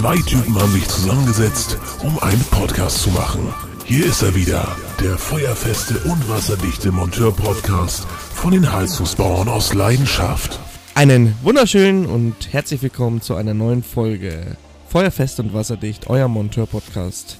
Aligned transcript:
Zwei 0.00 0.16
Typen 0.16 0.58
haben 0.58 0.72
sich 0.72 0.88
zusammengesetzt, 0.88 1.76
um 2.02 2.18
einen 2.20 2.40
Podcast 2.44 3.02
zu 3.02 3.10
machen. 3.10 3.52
Hier 3.84 4.06
ist 4.06 4.22
er 4.22 4.34
wieder, 4.34 4.66
der 4.98 5.18
feuerfeste 5.18 5.98
und 6.08 6.26
wasserdichte 6.26 6.90
Monteur-Podcast 6.90 8.06
von 8.34 8.52
den 8.52 8.72
Heizungsbauern 8.72 9.50
aus 9.50 9.74
Leidenschaft. 9.74 10.58
Einen 10.94 11.34
wunderschönen 11.42 12.06
und 12.06 12.50
herzlich 12.50 12.80
willkommen 12.80 13.20
zu 13.20 13.34
einer 13.34 13.52
neuen 13.52 13.82
Folge 13.82 14.56
Feuerfest 14.88 15.38
und 15.38 15.52
wasserdicht, 15.52 16.08
euer 16.08 16.28
Monteur-Podcast. 16.28 17.38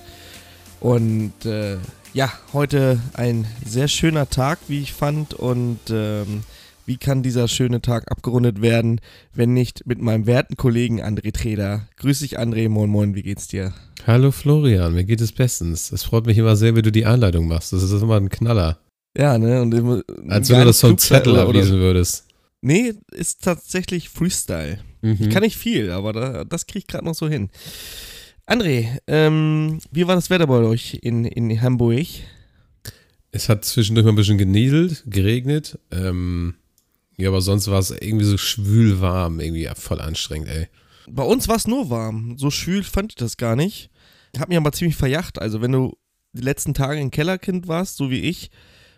Und 0.81 1.33
äh, 1.47 1.79
ja, 2.13 2.31
heute 2.53 3.01
ein 3.15 3.47
sehr 3.65 3.89
schöner 3.89 4.29
Tag, 4.29 4.59
wie 4.69 4.83
ich 4.83 4.92
fand. 4.92 5.33
Und 5.33 5.79
ähm, 5.89 6.42
wie 6.87 6.97
kann 6.97 7.23
dieser 7.23 7.48
schöne 7.48 7.80
Tag 7.80 8.11
abgerundet 8.11 8.62
werden, 8.62 9.01
wenn 9.34 9.55
nicht 9.55 9.87
mit 9.87 10.01
meinem 10.01 10.27
werten 10.27 10.57
Kollegen 10.57 11.03
André 11.03 11.33
Treder. 11.33 11.89
Grüß 11.97 12.20
dich, 12.20 12.39
André. 12.39 12.69
Moin, 12.69 12.91
moin, 12.91 13.15
wie 13.15 13.23
geht's 13.23 13.48
dir? 13.48 13.73
Hallo 14.06 14.30
Florian, 14.30 14.95
mir 14.95 15.05
geht 15.05 15.20
es 15.20 15.33
bestens. 15.33 15.93
Es 15.93 16.05
freut 16.05 16.27
mich 16.27 16.39
immer 16.39 16.56
sehr, 16.56 16.75
wie 16.75 16.83
du 16.83 16.91
die 16.91 17.06
Einleitung 17.06 17.48
machst. 17.48 17.73
Das 17.73 17.83
ist 17.83 18.03
immer 18.03 18.16
ein 18.16 18.30
Knaller. 18.30 18.79
Ja, 19.16 19.39
ne? 19.39 19.61
Und 19.61 19.75
immer, 19.75 20.03
Als 20.29 20.48
wenn 20.51 20.61
du 20.61 20.65
das 20.66 20.80
vom 20.80 20.97
Zettel 20.98 21.37
ablesen 21.39 21.79
würdest. 21.79 22.27
Nee, 22.62 22.95
ist 23.12 23.42
tatsächlich 23.42 24.09
Freestyle. 24.09 24.78
Mhm. 25.03 25.17
Ich 25.20 25.31
kann 25.31 25.42
nicht 25.42 25.56
viel, 25.56 25.91
aber 25.91 26.12
da, 26.12 26.45
das 26.45 26.67
kriege 26.67 26.81
ich 26.81 26.87
gerade 26.87 27.05
noch 27.05 27.15
so 27.15 27.28
hin. 27.28 27.51
André, 28.47 28.98
ähm, 29.06 29.78
wie 29.91 30.06
war 30.06 30.15
das 30.15 30.31
Wetter 30.31 30.47
bei 30.47 30.59
euch 30.59 30.98
in, 31.03 31.25
in 31.25 31.61
Hamburg? 31.61 32.06
Es 33.33 33.48
hat 33.48 33.65
zwischendurch 33.65 34.05
mal 34.05 34.12
ein 34.12 34.17
bisschen 34.17 34.39
genieselt, 34.39 35.05
geregnet. 35.06 35.78
Ähm, 35.91 36.55
ja, 37.21 37.29
aber 37.29 37.41
sonst 37.41 37.71
war 37.71 37.79
es 37.79 37.91
irgendwie 37.91 38.25
so 38.25 38.37
schwül 38.37 39.01
warm, 39.01 39.41
irgendwie 39.41 39.69
voll 39.75 40.01
anstrengend, 40.01 40.49
ey. 40.49 40.69
Bei 41.09 41.23
uns 41.23 41.49
war 41.49 41.57
es 41.57 41.67
nur 41.67 41.91
warm. 41.91 42.39
So 42.39 42.51
schwül 42.51 42.85
fand 42.85 43.13
ich 43.13 43.17
das 43.17 43.37
gar 43.37 43.57
nicht. 43.57 43.91
Hab 44.39 44.49
mich 44.49 44.59
aber 44.59 44.73
ziemlich 44.73 44.97
verjacht. 44.97 45.41
Also, 45.41 45.61
wenn 45.61 45.73
du 45.73 45.97
die 46.33 46.43
letzten 46.43 46.75
Tage 46.75 47.01
ein 47.01 47.11
Kellerkind 47.11 47.67
warst, 47.69 47.97
so 47.97 48.11
wie 48.11 48.21
ich, 48.21 48.51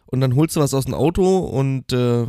und 0.07 0.21
dann 0.21 0.37
holst 0.37 0.57
du 0.57 0.61
was 0.61 0.75
aus 0.75 0.85
dem 0.85 0.95
Auto 0.95 1.39
und 1.39 1.93
äh, 1.93 2.27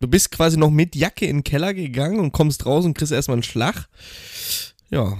du 0.00 0.08
bist 0.08 0.30
quasi 0.30 0.56
noch 0.56 0.70
mit 0.70 0.96
Jacke 0.96 1.26
in 1.26 1.38
den 1.38 1.44
Keller 1.44 1.74
gegangen 1.74 2.18
und 2.18 2.32
kommst 2.32 2.64
raus 2.64 2.86
und 2.86 2.94
kriegst 2.94 3.12
erstmal 3.12 3.36
einen 3.36 3.42
Schlag. 3.42 3.88
Ja, 4.90 5.18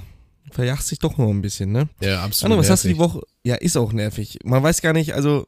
verjachst 0.50 0.90
dich 0.90 0.98
doch 0.98 1.18
noch 1.18 1.28
ein 1.28 1.42
bisschen, 1.42 1.72
ne? 1.72 1.88
Ja, 2.00 2.24
absolut. 2.24 2.52
Anna, 2.52 2.60
was 2.60 2.70
hast 2.70 2.84
du 2.84 2.88
die 2.88 2.98
Woche? 2.98 3.20
Ja, 3.44 3.56
ist 3.56 3.76
auch 3.76 3.92
nervig. 3.92 4.38
Man 4.44 4.62
weiß 4.62 4.80
gar 4.80 4.94
nicht, 4.94 5.14
also 5.14 5.44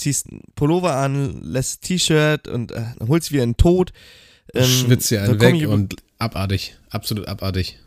ziehst 0.00 0.30
einen 0.30 0.42
Pullover 0.54 0.96
an, 0.96 1.40
lässt 1.42 1.82
T-Shirt 1.82 2.48
und 2.48 2.72
äh, 2.72 2.84
holst 3.06 3.32
wieder 3.32 3.42
einen 3.44 3.56
Tod. 3.56 3.92
Ähm, 4.54 4.64
Schwitzt 4.64 5.10
dir 5.10 5.20
da 5.20 5.24
einen 5.26 5.40
weg 5.40 5.68
und 5.68 5.96
abartig. 6.18 6.76
Absolut 6.90 7.28
abartig. 7.28 7.78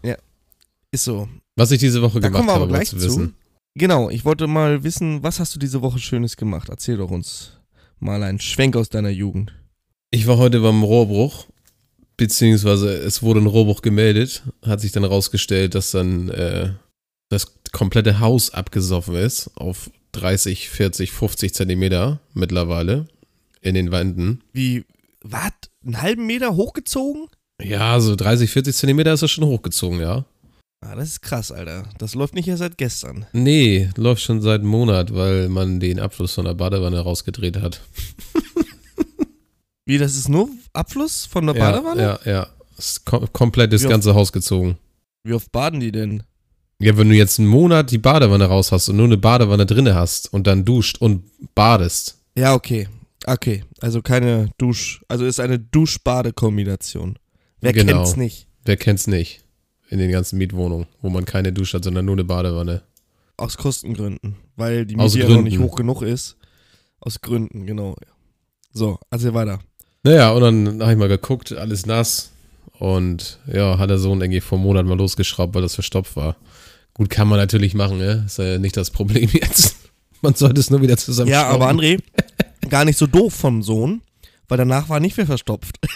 Ist 0.92 1.04
so. 1.06 1.28
Was 1.56 1.72
ich 1.72 1.80
diese 1.80 2.02
Woche 2.02 2.20
Da 2.20 2.28
gemacht 2.28 2.40
kommen 2.40 2.50
wir 2.50 2.54
aber 2.54 2.62
habe, 2.66 2.74
gleich 2.74 2.90
zu. 2.90 3.02
wissen. 3.02 3.36
Genau, 3.76 4.10
ich 4.10 4.26
wollte 4.26 4.46
mal 4.48 4.84
wissen, 4.84 5.24
was 5.24 5.40
hast 5.40 5.56
du 5.56 5.60
diese 5.60 5.82
Woche 5.82 5.98
Schönes 6.00 6.38
gemacht? 6.38 6.70
Erzähl 6.70 6.98
doch 6.98 7.10
uns 7.10 7.54
mal 8.00 8.22
einen 8.22 8.40
Schwenk 8.40 8.76
aus 8.76 8.90
deiner 8.90 9.10
Jugend. 9.10 9.52
Ich 10.12 10.28
war 10.28 10.38
heute 10.38 10.60
beim 10.60 10.84
Rohrbruch, 10.84 11.48
beziehungsweise 12.18 12.94
es 12.94 13.24
wurde 13.24 13.40
ein 13.40 13.48
Rohrbruch 13.48 13.82
gemeldet. 13.82 14.44
Hat 14.62 14.82
sich 14.82 14.92
dann 14.92 15.04
rausgestellt, 15.04 15.74
dass 15.74 15.90
dann 15.92 16.30
äh, 16.30 16.74
das 17.30 17.60
komplette 17.72 18.20
Haus 18.20 18.52
abgesoffen 18.52 19.16
ist 19.16 19.50
auf 19.56 19.90
30, 20.14 20.70
40, 20.70 21.12
50 21.12 21.54
Zentimeter 21.54 22.20
mittlerweile 22.34 23.08
in 23.62 23.76
den 23.76 23.92
Wänden. 23.92 24.42
Wie, 24.54 24.86
was? 25.22 25.52
Einen 25.86 26.02
halben 26.02 26.26
Meter 26.26 26.56
hochgezogen? 26.56 27.28
Ja, 27.62 28.00
so 28.00 28.16
30, 28.16 28.50
40 28.50 28.76
Zentimeter 28.76 29.14
ist 29.14 29.24
das 29.24 29.32
schon 29.32 29.46
hochgezogen, 29.46 30.00
ja. 30.00 30.26
Ah, 30.82 30.96
das 30.96 31.10
ist 31.10 31.22
krass, 31.22 31.52
Alter. 31.52 31.88
Das 31.98 32.14
läuft 32.14 32.36
nicht 32.36 32.48
erst 32.48 32.60
seit 32.60 32.78
gestern. 32.78 33.26
Nee, 33.32 33.90
läuft 33.96 34.22
schon 34.22 34.42
seit 34.42 34.62
einem 34.62 34.70
Monat, 34.70 35.14
weil 35.14 35.48
man 35.48 35.80
den 35.80 36.00
Abfluss 36.00 36.34
von 36.34 36.46
der 36.46 36.56
Badewanne 36.56 37.00
rausgedreht 37.00 37.58
hat. 37.62 37.82
Wie, 39.86 39.98
das 39.98 40.16
ist 40.16 40.30
nur 40.30 40.50
Abfluss 40.74 41.26
von 41.26 41.46
der 41.46 41.56
ja, 41.56 41.72
Badewanne? 41.72 42.02
Ja, 42.02 42.20
ja. 42.26 42.48
Ist 42.78 43.06
kom 43.06 43.32
komplett 43.32 43.72
das 43.72 43.84
Wie 43.84 43.88
ganze 43.88 44.14
Haus 44.14 44.32
gezogen. 44.32 44.78
Wie 45.24 45.34
oft 45.34 45.52
baden 45.52 45.80
die 45.80 45.92
denn? 45.92 46.24
Ja, 46.84 46.98
wenn 46.98 47.10
du 47.10 47.16
jetzt 47.16 47.40
einen 47.40 47.48
Monat 47.48 47.92
die 47.92 47.98
Badewanne 47.98 48.46
raus 48.46 48.72
hast 48.72 48.90
und 48.90 48.98
nur 48.98 49.06
eine 49.06 49.18
Badewanne 49.18 49.66
drinne 49.66 49.96
hast 49.96 50.32
und 50.34 50.48
dann 50.48 50.66
duscht 50.66 50.98
und 51.00 51.24
badest. 51.56 52.18
Ja, 52.36 52.54
okay. 52.54 52.88
Okay, 53.26 53.64
also 53.80 54.02
keine 54.02 54.50
Dusch, 54.58 55.02
also 55.08 55.26
ist 55.26 55.40
eine 55.40 55.58
Dusch-Bade-Kombination. 55.58 57.18
Wer 57.62 57.72
Genau. 57.74 57.94
kennt's 58.00 58.18
nicht? 58.18 58.48
Wer 58.66 58.76
kennt's 58.78 59.08
nicht? 59.08 59.44
In 59.90 60.00
den 60.00 60.12
ganzen 60.12 60.38
Mietwohnungen, 60.38 60.88
wo 61.02 61.10
man 61.10 61.24
keine 61.24 61.54
Dusche 61.54 61.78
hat, 61.78 61.84
sondern 61.86 62.06
nur 62.06 62.16
eine 62.16 62.24
Badewanne. 62.26 62.82
Aus 63.38 63.58
Kostengründen, 63.58 64.36
weil 64.56 64.86
die 64.86 64.96
Miete 64.96 65.20
ja 65.20 65.30
noch 65.30 65.42
nicht 65.42 65.60
hoch 65.60 65.76
genug 65.76 66.02
ist. 66.02 66.36
Aus 67.00 67.22
Gründen, 67.22 67.66
genau. 67.66 67.96
So, 68.74 69.00
also 69.10 69.34
weiter. 69.34 69.60
Naja, 70.04 70.32
und 70.32 70.42
dann 70.42 70.82
habe 70.82 70.92
ich 70.94 70.98
mal 70.98 71.08
geguckt, 71.08 71.54
alles 71.54 71.86
nass. 71.86 72.32
Und 72.80 73.40
ja, 73.52 73.78
hat 73.78 73.90
der 73.90 74.00
Sohn 74.00 74.20
irgendwie 74.22 74.42
vor 74.42 74.58
einem 74.58 74.66
Monat 74.68 74.86
mal 74.86 74.98
losgeschraubt, 74.98 75.54
weil 75.56 75.62
das 75.62 75.76
verstopft 75.76 76.16
war. 76.16 76.36
Gut, 76.94 77.10
kann 77.10 77.28
man 77.28 77.40
natürlich 77.40 77.74
machen, 77.74 77.98
ne? 77.98 78.24
Ist 78.26 78.38
ja 78.38 78.58
nicht 78.60 78.78
das 78.78 78.92
Problem 78.92 79.30
jetzt. 79.34 79.76
Man 80.22 80.36
sollte 80.36 80.60
es 80.62 80.70
nur 80.70 80.82
wieder 80.82 80.98
zusammen 80.98 81.30
Ja, 81.30 81.48
aber 81.48 81.70
André, 81.70 82.00
gar 82.70 82.86
nicht 82.86 82.98
so 82.98 83.08
doof 83.08 83.34
vom 83.34 83.62
Sohn, 83.62 84.02
weil 84.48 84.58
danach 84.58 84.90
war 84.90 85.00
nicht 85.00 85.18
mehr 85.18 85.26
verstopft. 85.26 85.78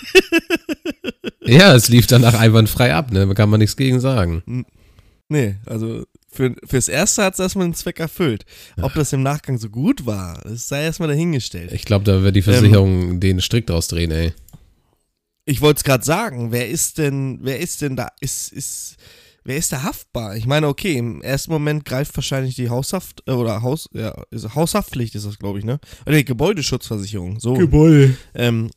Ja, 1.47 1.73
es 1.73 1.87
lief 1.87 2.07
danach 2.07 2.33
einwandfrei 2.33 2.93
ab, 2.93 3.11
ne? 3.11 3.25
Da 3.25 3.33
kann 3.33 3.49
man 3.49 3.59
nichts 3.59 3.77
gegen 3.77 3.99
sagen. 4.01 4.65
nee, 5.29 5.55
also 5.65 6.03
für, 6.29 6.53
fürs 6.65 6.89
Erste 6.89 7.23
hat 7.23 7.33
es 7.33 7.39
erstmal 7.39 7.67
den 7.67 7.73
Zweck 7.73 7.99
erfüllt. 7.99 8.45
Ob 8.81 8.93
das 8.93 9.13
im 9.13 9.23
Nachgang 9.23 9.57
so 9.57 9.69
gut 9.69 10.05
war, 10.05 10.41
das 10.43 10.67
sei 10.67 10.83
erstmal 10.83 11.07
dahingestellt. 11.09 11.71
Ich 11.71 11.85
glaube, 11.85 12.05
da 12.05 12.21
wird 12.21 12.35
die 12.35 12.41
Versicherung 12.41 13.19
den 13.19 13.41
Strick 13.41 13.65
draus 13.67 13.87
drehen, 13.87 14.11
ey. 14.11 14.33
Ich 15.45 15.61
wollte 15.61 15.77
es 15.77 15.83
gerade 15.85 16.03
sagen, 16.03 16.51
wer 16.51 16.67
ist 16.67 16.97
denn, 16.97 17.39
wer 17.41 17.59
ist 17.59 17.81
denn 17.81 17.95
da, 17.95 18.09
ist, 18.19 18.51
ist, 18.51 18.97
wer 19.47 19.57
ist 19.57 19.71
da 19.71 19.83
haftbar? 19.83 20.35
Ich 20.35 20.45
meine, 20.45 20.67
okay, 20.67 20.97
im 20.97 21.21
ersten 21.21 21.51
Moment 21.51 21.85
greift 21.85 22.15
wahrscheinlich 22.15 22.55
die 22.55 22.69
Haushaft, 22.69 23.23
äh, 23.27 23.31
oder 23.31 23.61
Haus, 23.61 23.89
ja, 23.93 24.13
ist, 24.29 24.53
Haushaftpflicht 24.53 25.15
ist 25.15 25.25
das, 25.25 25.39
glaube 25.39 25.57
ich, 25.57 25.65
ne? 25.65 25.79
Oder 26.05 26.17
die 26.17 26.25
Gebäudeschutzversicherung, 26.25 27.39
so. 27.39 27.53
Gebäude. 27.53 28.15
ähm, 28.35 28.69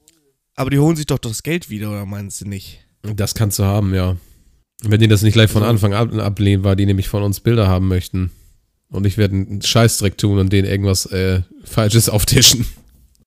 aber 0.54 0.70
die 0.70 0.78
holen 0.78 0.97
sich 0.97 1.06
doch 1.06 1.19
das 1.19 1.42
Geld 1.42 1.70
wieder, 1.70 1.91
oder 1.91 2.06
meinst 2.06 2.41
du 2.41 2.48
nicht? 2.48 2.86
Das 3.03 3.34
kannst 3.34 3.58
du 3.58 3.64
haben, 3.64 3.94
ja. 3.94 4.16
Wenn 4.82 5.00
die 5.00 5.08
das 5.08 5.22
nicht 5.22 5.34
gleich 5.34 5.50
von 5.50 5.62
Anfang 5.62 5.92
an 5.92 6.20
ablehnen, 6.20 6.64
weil 6.64 6.76
die 6.76 6.87
nämlich 6.87 7.08
von 7.08 7.22
uns 7.22 7.41
Bilder 7.41 7.69
haben 7.69 7.88
möchten. 7.88 8.31
Und 8.91 9.06
ich 9.06 9.19
werde 9.19 9.34
einen 9.34 9.62
Scheißdreck 9.62 10.16
tun 10.19 10.38
und 10.38 10.52
denen 10.52 10.69
irgendwas 10.69 11.06
äh, 11.06 11.42
Falsches 11.64 12.08
auftischen. 12.08 12.66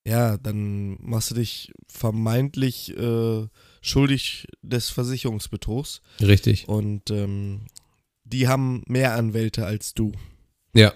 Ja, 0.06 0.38
dann 0.38 0.98
machst 1.02 1.32
du 1.32 1.36
dich 1.36 1.72
vermeintlich 1.88 2.98
äh, 2.98 3.48
schuldig 3.84 4.48
des 4.64 4.90
Versicherungsbetrugs. 4.90 6.02
Richtig. 6.20 6.68
Und 6.68 7.12
ähm, 7.12 7.68
die 8.24 8.48
haben 8.48 8.84
mehr 8.88 9.14
Anwälte 9.14 9.66
als 9.66 9.94
du. 9.94 10.14
Ja. 10.74 10.94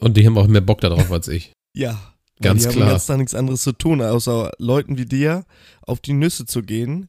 Und 0.00 0.16
die 0.16 0.26
haben 0.26 0.36
auch 0.36 0.48
mehr 0.48 0.60
Bock 0.60 0.80
darauf 0.80 1.12
als 1.12 1.28
ich. 1.28 1.52
Ja. 1.76 2.14
Ganz 2.40 2.62
die 2.62 2.68
klar. 2.68 2.84
haben 2.84 2.92
ganz 2.92 3.06
da 3.06 3.16
nichts 3.16 3.34
anderes 3.34 3.62
zu 3.64 3.72
tun, 3.72 4.00
außer 4.00 4.52
Leuten 4.58 4.96
wie 4.96 5.06
dir 5.06 5.44
auf 5.82 5.98
die 5.98 6.12
Nüsse 6.12 6.46
zu 6.46 6.62
gehen 6.62 7.08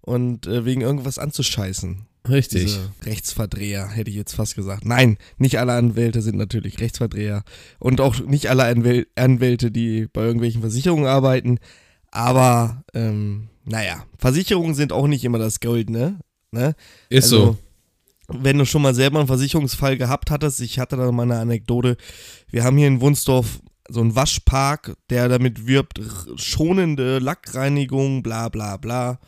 und 0.00 0.46
äh, 0.46 0.64
wegen 0.64 0.80
irgendwas 0.80 1.18
anzuscheißen. 1.18 2.06
Richtig. 2.28 2.64
Diese 2.64 2.90
Rechtsverdreher, 3.04 3.88
hätte 3.88 4.10
ich 4.10 4.16
jetzt 4.16 4.34
fast 4.34 4.56
gesagt. 4.56 4.86
Nein, 4.86 5.18
nicht 5.36 5.58
alle 5.58 5.74
Anwälte 5.74 6.22
sind 6.22 6.36
natürlich 6.36 6.80
Rechtsverdreher. 6.80 7.42
Und 7.78 8.00
auch 8.00 8.18
nicht 8.20 8.48
alle 8.48 8.64
Anwäl 8.64 9.06
Anwälte, 9.16 9.70
die 9.70 10.06
bei 10.10 10.22
irgendwelchen 10.22 10.62
Versicherungen 10.62 11.06
arbeiten. 11.06 11.58
Aber, 12.10 12.84
ähm, 12.94 13.48
naja, 13.64 14.04
Versicherungen 14.18 14.74
sind 14.74 14.92
auch 14.92 15.06
nicht 15.06 15.24
immer 15.24 15.38
das 15.38 15.60
Goldene. 15.60 16.20
Ne? 16.50 16.74
Ist 17.08 17.24
Also, 17.24 17.44
so. 17.44 17.58
Wenn 18.28 18.58
du 18.58 18.66
schon 18.66 18.82
mal 18.82 18.94
selber 18.94 19.18
einen 19.18 19.28
Versicherungsfall 19.28 19.96
gehabt 19.96 20.30
hattest, 20.30 20.60
ich 20.60 20.80
hatte 20.80 20.96
da 20.96 21.12
mal 21.12 21.22
eine 21.22 21.38
Anekdote. 21.38 21.96
Wir 22.48 22.64
haben 22.64 22.76
hier 22.76 22.88
in 22.88 23.00
Wunsdorf 23.00 23.60
so 23.88 24.00
einen 24.00 24.16
Waschpark, 24.16 24.96
der 25.10 25.28
damit 25.28 25.66
wirbt, 25.66 26.00
schonende 26.36 27.18
Lackreinigung, 27.18 28.22
bla 28.24 28.48
bla 28.48 28.78
bla. 28.78 29.20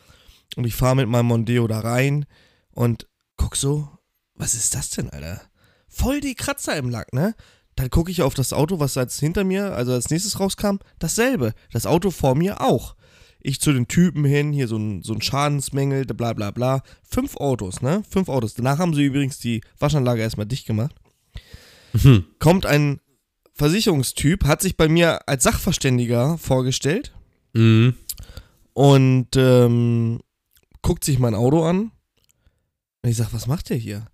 Und 0.56 0.66
ich 0.66 0.74
fahre 0.74 0.96
mit 0.96 1.08
meinem 1.08 1.26
Mondeo 1.26 1.68
da 1.68 1.80
rein 1.80 2.26
und 2.72 3.06
guck 3.36 3.54
so, 3.54 3.88
was 4.34 4.54
ist 4.54 4.74
das 4.74 4.90
denn, 4.90 5.10
Alter? 5.10 5.42
Voll 5.88 6.20
die 6.20 6.34
Kratzer 6.34 6.76
im 6.76 6.90
Lack, 6.90 7.12
ne? 7.12 7.34
Dann 7.78 7.90
gucke 7.90 8.10
ich 8.10 8.22
auf 8.22 8.34
das 8.34 8.52
Auto, 8.52 8.80
was 8.80 8.96
als 8.96 9.20
hinter 9.20 9.44
mir, 9.44 9.72
also 9.72 9.92
als 9.92 10.10
nächstes 10.10 10.40
rauskam, 10.40 10.78
dasselbe. 10.98 11.54
Das 11.70 11.86
Auto 11.86 12.10
vor 12.10 12.34
mir 12.34 12.60
auch. 12.60 12.96
Ich 13.40 13.60
zu 13.60 13.72
den 13.72 13.86
Typen 13.86 14.24
hin, 14.24 14.52
hier 14.52 14.66
so 14.66 14.76
ein, 14.76 15.04
so 15.04 15.12
ein 15.14 15.22
Schadensmängel, 15.22 16.04
bla 16.06 16.32
bla 16.32 16.50
bla. 16.50 16.82
Fünf 17.08 17.36
Autos, 17.36 17.80
ne? 17.80 18.02
Fünf 18.10 18.28
Autos. 18.28 18.54
Danach 18.54 18.78
haben 18.78 18.94
sie 18.94 19.04
übrigens 19.04 19.38
die 19.38 19.60
Waschanlage 19.78 20.20
erstmal 20.22 20.46
dicht 20.46 20.66
gemacht. 20.66 20.96
Mhm. 21.92 22.24
Kommt 22.40 22.66
ein 22.66 23.00
Versicherungstyp, 23.54 24.44
hat 24.44 24.60
sich 24.60 24.76
bei 24.76 24.88
mir 24.88 25.28
als 25.28 25.44
Sachverständiger 25.44 26.36
vorgestellt 26.36 27.12
Mhm. 27.54 27.94
und 28.72 29.28
ähm, 29.36 30.18
guckt 30.82 31.04
sich 31.04 31.20
mein 31.20 31.36
Auto 31.36 31.62
an. 31.62 31.92
Und 33.02 33.10
ich 33.10 33.16
sag, 33.16 33.32
was 33.32 33.46
macht 33.46 33.70
der 33.70 33.76
hier? 33.76 34.06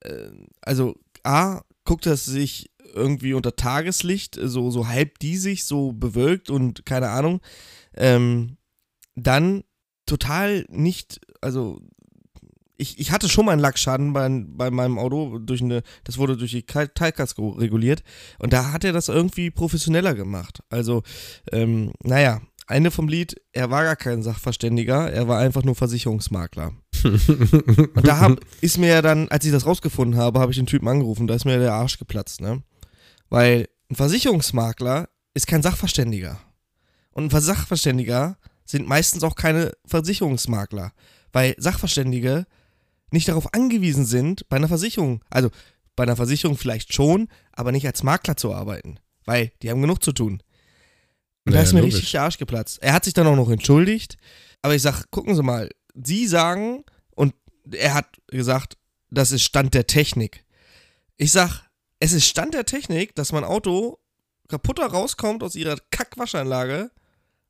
äh, 0.00 0.28
also 0.60 0.94
A, 1.24 1.62
guckt 1.84 2.04
er 2.04 2.18
sich 2.18 2.70
irgendwie 2.94 3.34
unter 3.34 3.56
Tageslicht, 3.56 4.38
so, 4.40 4.70
so 4.70 4.88
halb 4.88 5.18
diesig, 5.18 5.64
so 5.64 5.92
bewölkt 5.92 6.50
und 6.50 6.86
keine 6.86 7.10
Ahnung. 7.10 7.40
Ähm, 7.94 8.56
dann 9.14 9.64
total 10.06 10.64
nicht, 10.68 11.20
also 11.40 11.80
ich, 12.76 12.98
ich 12.98 13.10
hatte 13.10 13.28
schon 13.28 13.44
mal 13.44 13.52
einen 13.52 13.60
Lackschaden 13.60 14.12
bei, 14.12 14.28
bei 14.46 14.70
meinem 14.70 14.98
Auto, 14.98 15.38
durch 15.38 15.60
eine, 15.60 15.82
das 16.04 16.16
wurde 16.16 16.36
durch 16.36 16.52
die 16.52 16.62
Teilkasko 16.62 17.50
reguliert 17.50 18.02
und 18.38 18.52
da 18.52 18.72
hat 18.72 18.84
er 18.84 18.92
das 18.92 19.08
irgendwie 19.08 19.50
professioneller 19.50 20.14
gemacht. 20.14 20.60
Also, 20.70 21.02
ähm, 21.52 21.92
naja, 22.02 22.40
Ende 22.68 22.90
vom 22.90 23.08
Lied, 23.08 23.40
er 23.52 23.70
war 23.70 23.82
gar 23.82 23.96
kein 23.96 24.22
Sachverständiger, 24.22 25.10
er 25.10 25.26
war 25.26 25.38
einfach 25.38 25.64
nur 25.64 25.74
Versicherungsmakler. 25.74 26.72
und 27.04 28.06
da 28.06 28.20
hab, 28.20 28.40
ist 28.60 28.78
mir 28.78 28.88
ja 28.88 29.02
dann, 29.02 29.28
als 29.28 29.44
ich 29.44 29.52
das 29.52 29.66
rausgefunden 29.66 30.18
habe, 30.20 30.38
habe 30.38 30.52
ich 30.52 30.58
den 30.58 30.66
Typen 30.66 30.88
angerufen, 30.88 31.26
da 31.26 31.34
ist 31.34 31.46
mir 31.46 31.58
der 31.58 31.72
Arsch 31.72 31.98
geplatzt, 31.98 32.40
ne? 32.40 32.62
Weil 33.28 33.68
ein 33.90 33.96
Versicherungsmakler 33.96 35.08
ist 35.34 35.46
kein 35.46 35.62
Sachverständiger. 35.62 36.40
Und 37.12 37.32
ein 37.32 37.40
Sachverständiger 37.40 38.38
sind 38.64 38.86
meistens 38.86 39.22
auch 39.22 39.34
keine 39.34 39.72
Versicherungsmakler, 39.86 40.92
weil 41.32 41.54
Sachverständige 41.58 42.46
nicht 43.10 43.28
darauf 43.28 43.54
angewiesen 43.54 44.04
sind, 44.04 44.48
bei 44.48 44.56
einer 44.56 44.68
Versicherung, 44.68 45.24
also 45.30 45.50
bei 45.96 46.04
einer 46.04 46.16
Versicherung 46.16 46.56
vielleicht 46.56 46.92
schon, 46.94 47.28
aber 47.52 47.72
nicht 47.72 47.86
als 47.86 48.02
Makler 48.02 48.36
zu 48.36 48.54
arbeiten, 48.54 49.00
weil 49.24 49.52
die 49.62 49.70
haben 49.70 49.80
genug 49.80 50.02
zu 50.02 50.12
tun. 50.12 50.42
Und 51.44 51.52
naja, 51.52 51.58
da 51.58 51.62
ist 51.62 51.72
mir 51.72 51.80
logisch. 51.80 51.94
richtig 51.96 52.12
der 52.12 52.22
Arsch 52.22 52.38
geplatzt. 52.38 52.82
Er 52.82 52.92
hat 52.92 53.04
sich 53.04 53.14
dann 53.14 53.26
auch 53.26 53.36
noch 53.36 53.50
entschuldigt, 53.50 54.16
aber 54.62 54.74
ich 54.74 54.82
sag, 54.82 55.10
gucken 55.10 55.34
Sie 55.34 55.42
mal, 55.42 55.70
Sie 55.94 56.26
sagen, 56.26 56.84
und 57.14 57.34
er 57.72 57.94
hat 57.94 58.18
gesagt, 58.28 58.76
das 59.10 59.32
ist 59.32 59.42
Stand 59.42 59.74
der 59.74 59.86
Technik. 59.86 60.44
Ich 61.16 61.32
sag, 61.32 61.67
es 62.00 62.12
ist 62.12 62.26
Stand 62.26 62.54
der 62.54 62.64
Technik, 62.64 63.14
dass 63.14 63.32
mein 63.32 63.44
Auto 63.44 63.98
kaputter 64.48 64.86
rauskommt 64.86 65.42
aus 65.42 65.54
ihrer 65.54 65.76
Kackwaschanlage, 65.90 66.90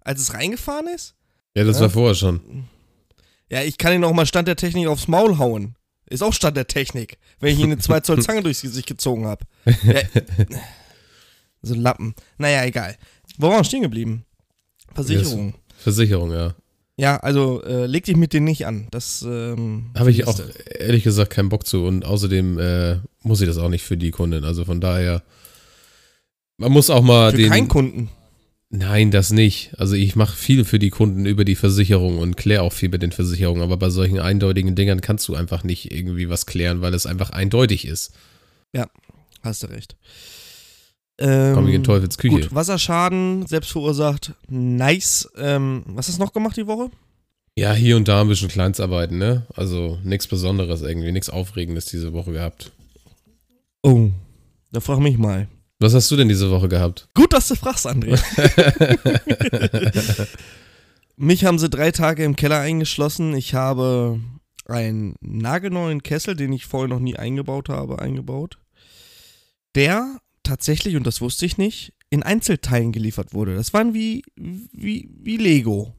als 0.00 0.20
es 0.20 0.34
reingefahren 0.34 0.88
ist. 0.88 1.14
Ja, 1.54 1.64
das 1.64 1.76
ja. 1.76 1.82
war 1.82 1.90
vorher 1.90 2.14
schon. 2.14 2.68
Ja, 3.50 3.62
ich 3.62 3.78
kann 3.78 3.92
ihn 3.92 4.04
auch 4.04 4.12
mal 4.12 4.26
Stand 4.26 4.48
der 4.48 4.56
Technik 4.56 4.88
aufs 4.88 5.08
Maul 5.08 5.38
hauen. 5.38 5.76
Ist 6.06 6.22
auch 6.22 6.32
Stand 6.32 6.56
der 6.56 6.66
Technik, 6.66 7.18
wenn 7.40 7.52
ich 7.54 7.60
ihm 7.60 7.66
eine 7.66 7.78
2 7.78 8.00
Zoll 8.00 8.22
Zange 8.22 8.42
durchs 8.42 8.62
Gesicht 8.62 8.88
gezogen 8.88 9.26
habe. 9.26 9.44
Ja, 9.82 10.00
so 11.62 11.74
Lappen. 11.74 12.14
Naja, 12.38 12.64
egal. 12.64 12.96
Wo 13.36 13.48
waren 13.48 13.58
wir 13.58 13.64
stehen 13.64 13.82
geblieben? 13.82 14.24
Versicherung. 14.94 15.54
Versicherung, 15.76 16.32
ja. 16.32 16.54
Ja, 16.98 17.18
also 17.18 17.62
äh, 17.62 17.86
leg 17.86 18.04
dich 18.04 18.16
mit 18.16 18.32
denen 18.32 18.46
nicht 18.46 18.66
an. 18.66 18.88
Das 18.90 19.22
ähm, 19.22 19.90
habe 19.96 20.10
ich 20.10 20.26
auch 20.26 20.38
ehrlich 20.80 21.04
gesagt 21.04 21.30
keinen 21.30 21.48
Bock 21.48 21.64
zu 21.64 21.84
und 21.84 22.04
außerdem 22.04 22.58
äh, 22.58 22.96
muss 23.22 23.40
ich 23.40 23.46
das 23.46 23.56
auch 23.58 23.68
nicht 23.68 23.84
für 23.84 23.96
die 23.96 24.10
Kunden. 24.10 24.42
Also 24.42 24.64
von 24.64 24.80
daher, 24.80 25.22
man 26.56 26.72
muss 26.72 26.90
auch 26.90 27.02
mal 27.02 27.30
für 27.30 27.36
den. 27.36 27.50
Keinen 27.50 27.68
Kunden. 27.68 28.10
Nein, 28.70 29.12
das 29.12 29.30
nicht. 29.30 29.70
Also 29.78 29.94
ich 29.94 30.16
mache 30.16 30.36
viel 30.36 30.64
für 30.64 30.80
die 30.80 30.90
Kunden 30.90 31.24
über 31.24 31.44
die 31.44 31.54
Versicherung 31.54 32.18
und 32.18 32.36
kläre 32.36 32.62
auch 32.62 32.72
viel 32.72 32.88
mit 32.88 33.00
den 33.00 33.12
Versicherungen, 33.12 33.62
aber 33.62 33.76
bei 33.76 33.90
solchen 33.90 34.18
eindeutigen 34.18 34.74
Dingern 34.74 35.00
kannst 35.00 35.28
du 35.28 35.36
einfach 35.36 35.62
nicht 35.62 35.92
irgendwie 35.92 36.28
was 36.28 36.46
klären, 36.46 36.80
weil 36.80 36.92
es 36.94 37.06
einfach 37.06 37.30
eindeutig 37.30 37.86
ist. 37.86 38.12
Ja, 38.74 38.88
hast 39.42 39.62
du 39.62 39.68
recht. 39.68 39.96
Ähm, 41.18 41.54
Komm 41.54 41.68
ich 41.68 41.74
in 41.74 41.84
Teufels 41.84 42.16
Küche. 42.16 42.34
Gut, 42.34 42.54
Wasserschaden, 42.54 43.46
selbst 43.46 43.72
verursacht, 43.72 44.34
nice. 44.48 45.28
Ähm, 45.36 45.82
was 45.86 46.08
hast 46.08 46.18
du 46.18 46.22
noch 46.22 46.32
gemacht 46.32 46.56
die 46.56 46.66
Woche? 46.66 46.90
Ja, 47.56 47.72
hier 47.72 47.96
und 47.96 48.06
da 48.06 48.20
ein 48.20 48.28
bisschen 48.28 48.48
Kleinstarbeiten, 48.48 49.18
ne? 49.18 49.46
Also 49.56 49.98
nichts 50.04 50.28
Besonderes 50.28 50.82
irgendwie, 50.82 51.10
nichts 51.10 51.28
Aufregendes 51.28 51.86
diese 51.86 52.12
Woche 52.12 52.32
gehabt. 52.32 52.70
Oh, 53.82 54.10
da 54.70 54.80
frag 54.80 55.00
mich 55.00 55.18
mal. 55.18 55.48
Was 55.80 55.94
hast 55.94 56.10
du 56.10 56.16
denn 56.16 56.28
diese 56.28 56.50
Woche 56.50 56.68
gehabt? 56.68 57.08
Gut, 57.14 57.32
dass 57.32 57.48
du 57.48 57.56
fragst, 57.56 57.86
André. 57.86 58.16
Mich 61.20 61.44
haben 61.44 61.58
sie 61.58 61.68
drei 61.68 61.90
Tage 61.90 62.22
im 62.22 62.36
Keller 62.36 62.60
eingeschlossen. 62.60 63.34
Ich 63.34 63.52
habe 63.52 64.20
einen 64.66 65.16
nagelneuen 65.20 66.04
Kessel, 66.04 66.36
den 66.36 66.52
ich 66.52 66.66
vorher 66.66 66.88
noch 66.88 67.00
nie 67.00 67.16
eingebaut 67.16 67.68
habe, 67.68 67.98
eingebaut. 67.98 68.58
Der 69.74 70.20
tatsächlich, 70.48 70.96
und 70.96 71.06
das 71.06 71.20
wusste 71.20 71.46
ich 71.46 71.58
nicht, 71.58 71.92
in 72.10 72.22
Einzelteilen 72.22 72.92
geliefert 72.92 73.34
wurde. 73.34 73.54
Das 73.54 73.72
waren 73.74 73.92
wie, 73.94 74.22
wie, 74.36 75.10
wie 75.20 75.36
Lego. 75.36 75.94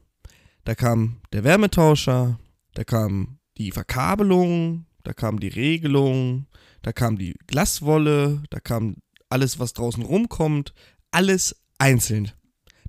Da 0.64 0.74
kam 0.74 1.20
der 1.32 1.44
Wärmetauscher, 1.44 2.38
da 2.74 2.84
kam 2.84 3.38
die 3.56 3.70
Verkabelung, 3.70 4.86
da 5.04 5.12
kam 5.12 5.38
die 5.38 5.48
Regelung, 5.48 6.46
da 6.82 6.92
kam 6.92 7.16
die 7.16 7.36
Glaswolle, 7.46 8.42
da 8.50 8.58
kam 8.60 8.96
alles, 9.28 9.58
was 9.58 9.72
draußen 9.72 10.02
rumkommt, 10.02 10.74
alles 11.12 11.56
einzeln. 11.78 12.32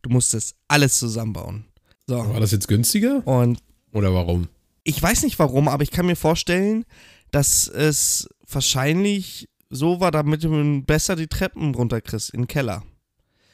Du 0.01 0.09
musstest 0.09 0.55
alles 0.67 0.97
zusammenbauen. 0.97 1.65
So. 2.07 2.17
War 2.17 2.39
das 2.39 2.51
jetzt 2.51 2.67
günstiger? 2.67 3.25
Und 3.27 3.59
Oder 3.93 4.13
warum? 4.13 4.47
Ich 4.83 5.01
weiß 5.01 5.23
nicht 5.23 5.37
warum, 5.37 5.67
aber 5.67 5.83
ich 5.83 5.91
kann 5.91 6.07
mir 6.07 6.15
vorstellen, 6.15 6.85
dass 7.29 7.67
es 7.67 8.27
wahrscheinlich 8.49 9.47
so 9.71 9.99
war, 9.99 10.11
damit 10.11 10.43
du 10.43 10.83
besser 10.83 11.15
die 11.15 11.27
Treppen 11.27 11.73
runterkriegst 11.73 12.31
in 12.31 12.41
den 12.41 12.47
Keller. 12.47 12.83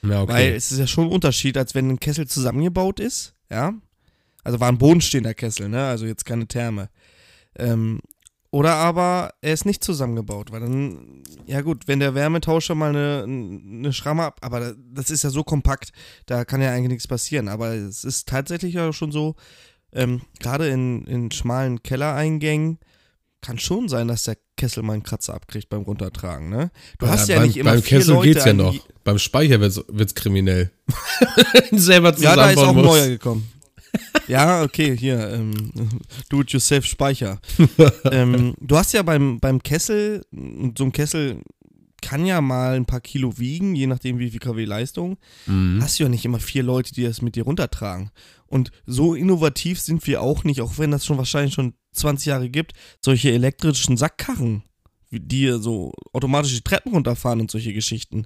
Ja, 0.04 0.22
okay. 0.22 0.34
Weil 0.34 0.54
es 0.54 0.72
ist 0.72 0.80
ja 0.80 0.88
schon 0.88 1.06
ein 1.06 1.12
Unterschied, 1.12 1.58
als 1.58 1.76
wenn 1.76 1.90
ein 1.90 2.00
Kessel 2.00 2.28
zusammengebaut 2.28 3.00
ist, 3.00 3.34
ja. 3.50 3.74
Also 4.44 4.60
war 4.60 4.70
ein 4.70 4.78
bodenstehender 4.78 5.34
Kessel, 5.34 5.70
ne? 5.70 5.88
Also 5.88 6.06
jetzt 6.06 6.26
keine 6.26 6.48
Therme. 6.48 6.90
Ähm, 7.58 8.00
oder 8.50 8.76
aber 8.76 9.34
er 9.42 9.54
ist 9.54 9.66
nicht 9.66 9.84
zusammengebaut, 9.84 10.52
weil 10.52 10.62
dann, 10.62 11.24
ja 11.46 11.62
gut, 11.62 11.88
wenn 11.88 12.00
der 12.00 12.16
Wärmetauscher 12.16 12.76
mal 12.76 12.90
eine, 12.90 13.24
eine 13.26 13.92
Schramme 13.92 14.24
ab, 14.24 14.40
aber 14.42 14.74
das 14.78 15.12
ist 15.12 15.24
ja 15.24 15.30
so 15.30 15.44
kompakt, 15.44 15.92
da 16.26 16.46
kann 16.46 16.62
ja 16.62 16.72
eigentlich 16.72 16.92
nichts 16.92 17.08
passieren. 17.08 17.50
Aber 17.50 17.74
es 17.74 18.06
ist 18.06 18.28
tatsächlich 18.28 18.74
ja 18.74 18.94
schon 18.94 19.12
so, 19.12 19.36
ähm, 19.92 20.22
gerade 20.40 20.70
in, 20.70 21.06
in 21.06 21.32
schmalen 21.32 21.84
Kellereingängen, 21.84 22.80
kann 23.42 23.60
schon 23.60 23.88
sein, 23.88 24.08
dass 24.08 24.24
der 24.24 24.38
Kessel 24.56 24.84
mal 24.84 24.94
einen 24.94 25.04
Kratzer 25.04 25.34
abkriegt 25.34 25.70
beim 25.70 25.82
Runtertragen, 25.82 26.50
ne? 26.50 26.72
Du 26.98 27.06
ja, 27.06 27.12
hast 27.12 27.30
ja 27.30 27.38
beim, 27.38 27.48
nicht 27.48 27.58
immer 27.58 27.72
beim 27.72 27.82
vier 27.82 28.00
Kessel 28.00 28.16
Leute 28.16 28.30
geht's 28.30 28.46
ja 28.46 28.54
noch. 28.54 28.76
Beim 29.04 29.20
Speicher 29.20 29.60
wird's, 29.60 29.82
wird's 29.88 30.16
kriminell. 30.16 30.72
Selber 31.72 32.18
Ja, 32.18 32.36
da 32.36 32.50
ist 32.52 32.58
auch 32.58 32.76
ein 32.76 32.84
neuer 32.84 33.08
gekommen. 33.08 33.50
ja, 34.28 34.64
okay, 34.64 34.98
hier, 34.98 35.30
ähm, 35.32 35.72
Do-it-yourself-Speicher. 36.30 37.40
ähm, 38.12 38.56
du 38.60 38.78
hast 38.78 38.94
ja 38.94 39.04
beim, 39.04 39.40
beim 39.40 39.62
Kessel, 39.62 40.26
so 40.78 40.84
ein 40.84 40.92
Kessel 40.92 41.42
kann 42.02 42.26
ja 42.26 42.42
mal 42.42 42.76
ein 42.76 42.86
paar 42.86 43.02
Kilo 43.02 43.38
wiegen, 43.38 43.76
je 43.76 43.88
nachdem 43.88 44.20
wie 44.20 44.30
viel 44.30 44.40
kW 44.40 44.66
Leistung. 44.66 45.18
Mhm. 45.46 45.80
Hast 45.82 46.00
du 46.00 46.04
ja 46.04 46.10
nicht 46.10 46.26
immer 46.26 46.40
vier 46.40 46.64
Leute, 46.64 46.94
die 46.94 47.04
das 47.04 47.22
mit 47.22 47.36
dir 47.36 47.44
runtertragen. 47.44 48.12
Und 48.46 48.72
so 48.86 49.14
innovativ 49.16 49.80
sind 49.80 50.06
wir 50.08 50.22
auch 50.22 50.44
nicht, 50.44 50.62
auch 50.62 50.78
wenn 50.78 50.92
das 50.92 51.06
schon 51.06 51.18
wahrscheinlich 51.18 51.54
schon 51.54 51.74
20 51.98 52.28
Jahre 52.28 52.50
gibt, 52.50 52.74
solche 53.04 53.32
elektrischen 53.32 53.98
Sackkarren, 53.98 54.64
die 55.12 55.48
so 55.60 55.94
automatische 56.14 56.64
Treppen 56.64 56.94
runterfahren 56.94 57.40
und 57.40 57.52
solche 57.52 57.74
Geschichten. 57.74 58.26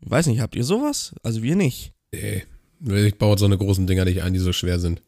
Ich 0.00 0.10
weiß 0.10 0.26
nicht, 0.26 0.40
habt 0.40 0.56
ihr 0.56 0.64
sowas? 0.64 1.14
Also 1.22 1.42
wir 1.42 1.56
nicht. 1.56 1.92
Nee. 2.12 2.44
Ich 2.80 3.16
baue 3.16 3.38
so 3.38 3.46
eine 3.46 3.56
großen 3.56 3.86
Dinger 3.86 4.04
nicht 4.04 4.22
ein, 4.22 4.34
die 4.34 4.38
so 4.38 4.52
schwer 4.52 4.78
sind. 4.78 5.00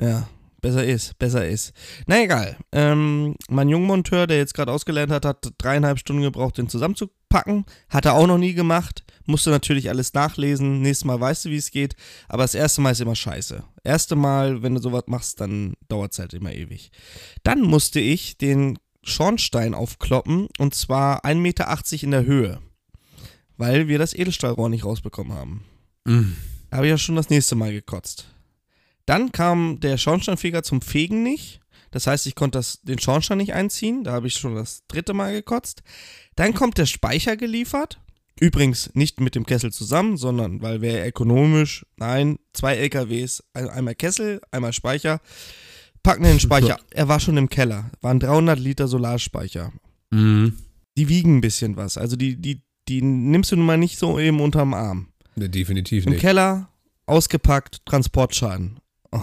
Ja, 0.00 0.28
besser 0.60 0.84
ist, 0.84 1.18
besser 1.18 1.46
ist. 1.46 1.72
Na 2.06 2.22
egal. 2.22 2.56
Ähm, 2.72 3.36
mein 3.48 3.68
Jungmonteur, 3.68 4.26
der 4.26 4.36
jetzt 4.38 4.54
gerade 4.54 4.72
ausgelernt 4.72 5.12
hat, 5.12 5.24
hat 5.24 5.52
dreieinhalb 5.58 5.98
Stunden 5.98 6.22
gebraucht, 6.22 6.58
den 6.58 6.68
zusammenzupacken. 7.32 7.64
Hat 7.88 8.04
er 8.04 8.14
auch 8.14 8.26
noch 8.26 8.38
nie 8.38 8.54
gemacht. 8.54 9.04
Musste 9.26 9.50
natürlich 9.50 9.88
alles 9.88 10.12
nachlesen. 10.14 10.82
Nächstes 10.82 11.04
Mal 11.04 11.20
weißt 11.20 11.44
du, 11.44 11.50
wie 11.50 11.56
es 11.56 11.70
geht. 11.70 11.94
Aber 12.28 12.42
das 12.42 12.54
erste 12.54 12.80
Mal 12.80 12.90
ist 12.90 13.00
immer 13.00 13.14
scheiße. 13.14 13.62
Erste 13.84 14.16
Mal, 14.16 14.62
wenn 14.62 14.74
du 14.74 14.80
sowas 14.80 15.04
machst, 15.06 15.40
dann 15.40 15.74
dauert 15.88 16.12
es 16.12 16.18
halt 16.18 16.34
immer 16.34 16.52
ewig. 16.52 16.90
Dann 17.42 17.62
musste 17.62 18.00
ich 18.00 18.38
den 18.38 18.78
Schornstein 19.04 19.74
aufkloppen 19.74 20.48
und 20.58 20.74
zwar 20.74 21.24
1,80 21.24 21.34
Meter 21.36 21.78
in 22.02 22.10
der 22.10 22.24
Höhe. 22.24 22.60
Weil 23.56 23.88
wir 23.88 23.98
das 23.98 24.14
Edelstahlrohr 24.14 24.68
nicht 24.68 24.84
rausbekommen 24.84 25.32
haben. 25.32 25.64
Mhm. 26.04 26.36
Habe 26.72 26.86
ich 26.86 26.90
ja 26.90 26.98
schon 26.98 27.16
das 27.16 27.30
nächste 27.30 27.54
Mal 27.54 27.72
gekotzt. 27.72 28.26
Dann 29.06 29.30
kam 29.32 29.80
der 29.80 29.98
Schornsteinfeger 29.98 30.62
zum 30.62 30.80
Fegen 30.80 31.22
nicht. 31.22 31.60
Das 31.92 32.08
heißt, 32.08 32.26
ich 32.26 32.34
konnte 32.34 32.58
das, 32.58 32.80
den 32.82 32.98
Schornstein 32.98 33.38
nicht 33.38 33.54
einziehen. 33.54 34.02
Da 34.02 34.12
habe 34.12 34.26
ich 34.26 34.34
schon 34.34 34.56
das 34.56 34.84
dritte 34.88 35.14
Mal 35.14 35.32
gekotzt. 35.32 35.82
Dann 36.34 36.54
kommt 36.54 36.78
der 36.78 36.86
Speicher 36.86 37.36
geliefert. 37.36 38.00
Übrigens 38.40 38.90
nicht 38.94 39.20
mit 39.20 39.34
dem 39.34 39.46
Kessel 39.46 39.72
zusammen, 39.72 40.16
sondern 40.16 40.62
weil 40.62 40.80
wäre 40.80 41.06
ökonomisch. 41.06 41.86
Nein, 41.96 42.38
zwei 42.54 42.76
LKWs. 42.76 43.44
Einmal 43.52 43.94
Kessel, 43.94 44.40
einmal 44.50 44.72
Speicher. 44.72 45.20
Packen 46.02 46.24
den 46.24 46.40
Speicher. 46.40 46.78
Er 46.90 47.08
war 47.08 47.20
schon 47.20 47.36
im 47.36 47.48
Keller. 47.48 47.90
Waren 48.00 48.18
300 48.18 48.58
Liter 48.58 48.88
Solarspeicher. 48.88 49.72
Mhm. 50.10 50.56
Die 50.96 51.08
wiegen 51.08 51.36
ein 51.36 51.40
bisschen 51.40 51.76
was. 51.76 51.98
Also 51.98 52.16
die, 52.16 52.36
die, 52.36 52.62
die 52.88 53.02
nimmst 53.02 53.52
du 53.52 53.56
nun 53.56 53.66
mal 53.66 53.78
nicht 53.78 53.98
so 53.98 54.18
eben 54.18 54.40
unterm 54.40 54.74
Arm. 54.74 55.08
Ne, 55.36 55.48
definitiv 55.48 56.06
Im 56.06 56.12
nicht. 56.12 56.22
Im 56.22 56.26
Keller, 56.26 56.68
ausgepackt, 57.06 57.84
Transportschaden. 57.84 58.80
Oh. 59.12 59.20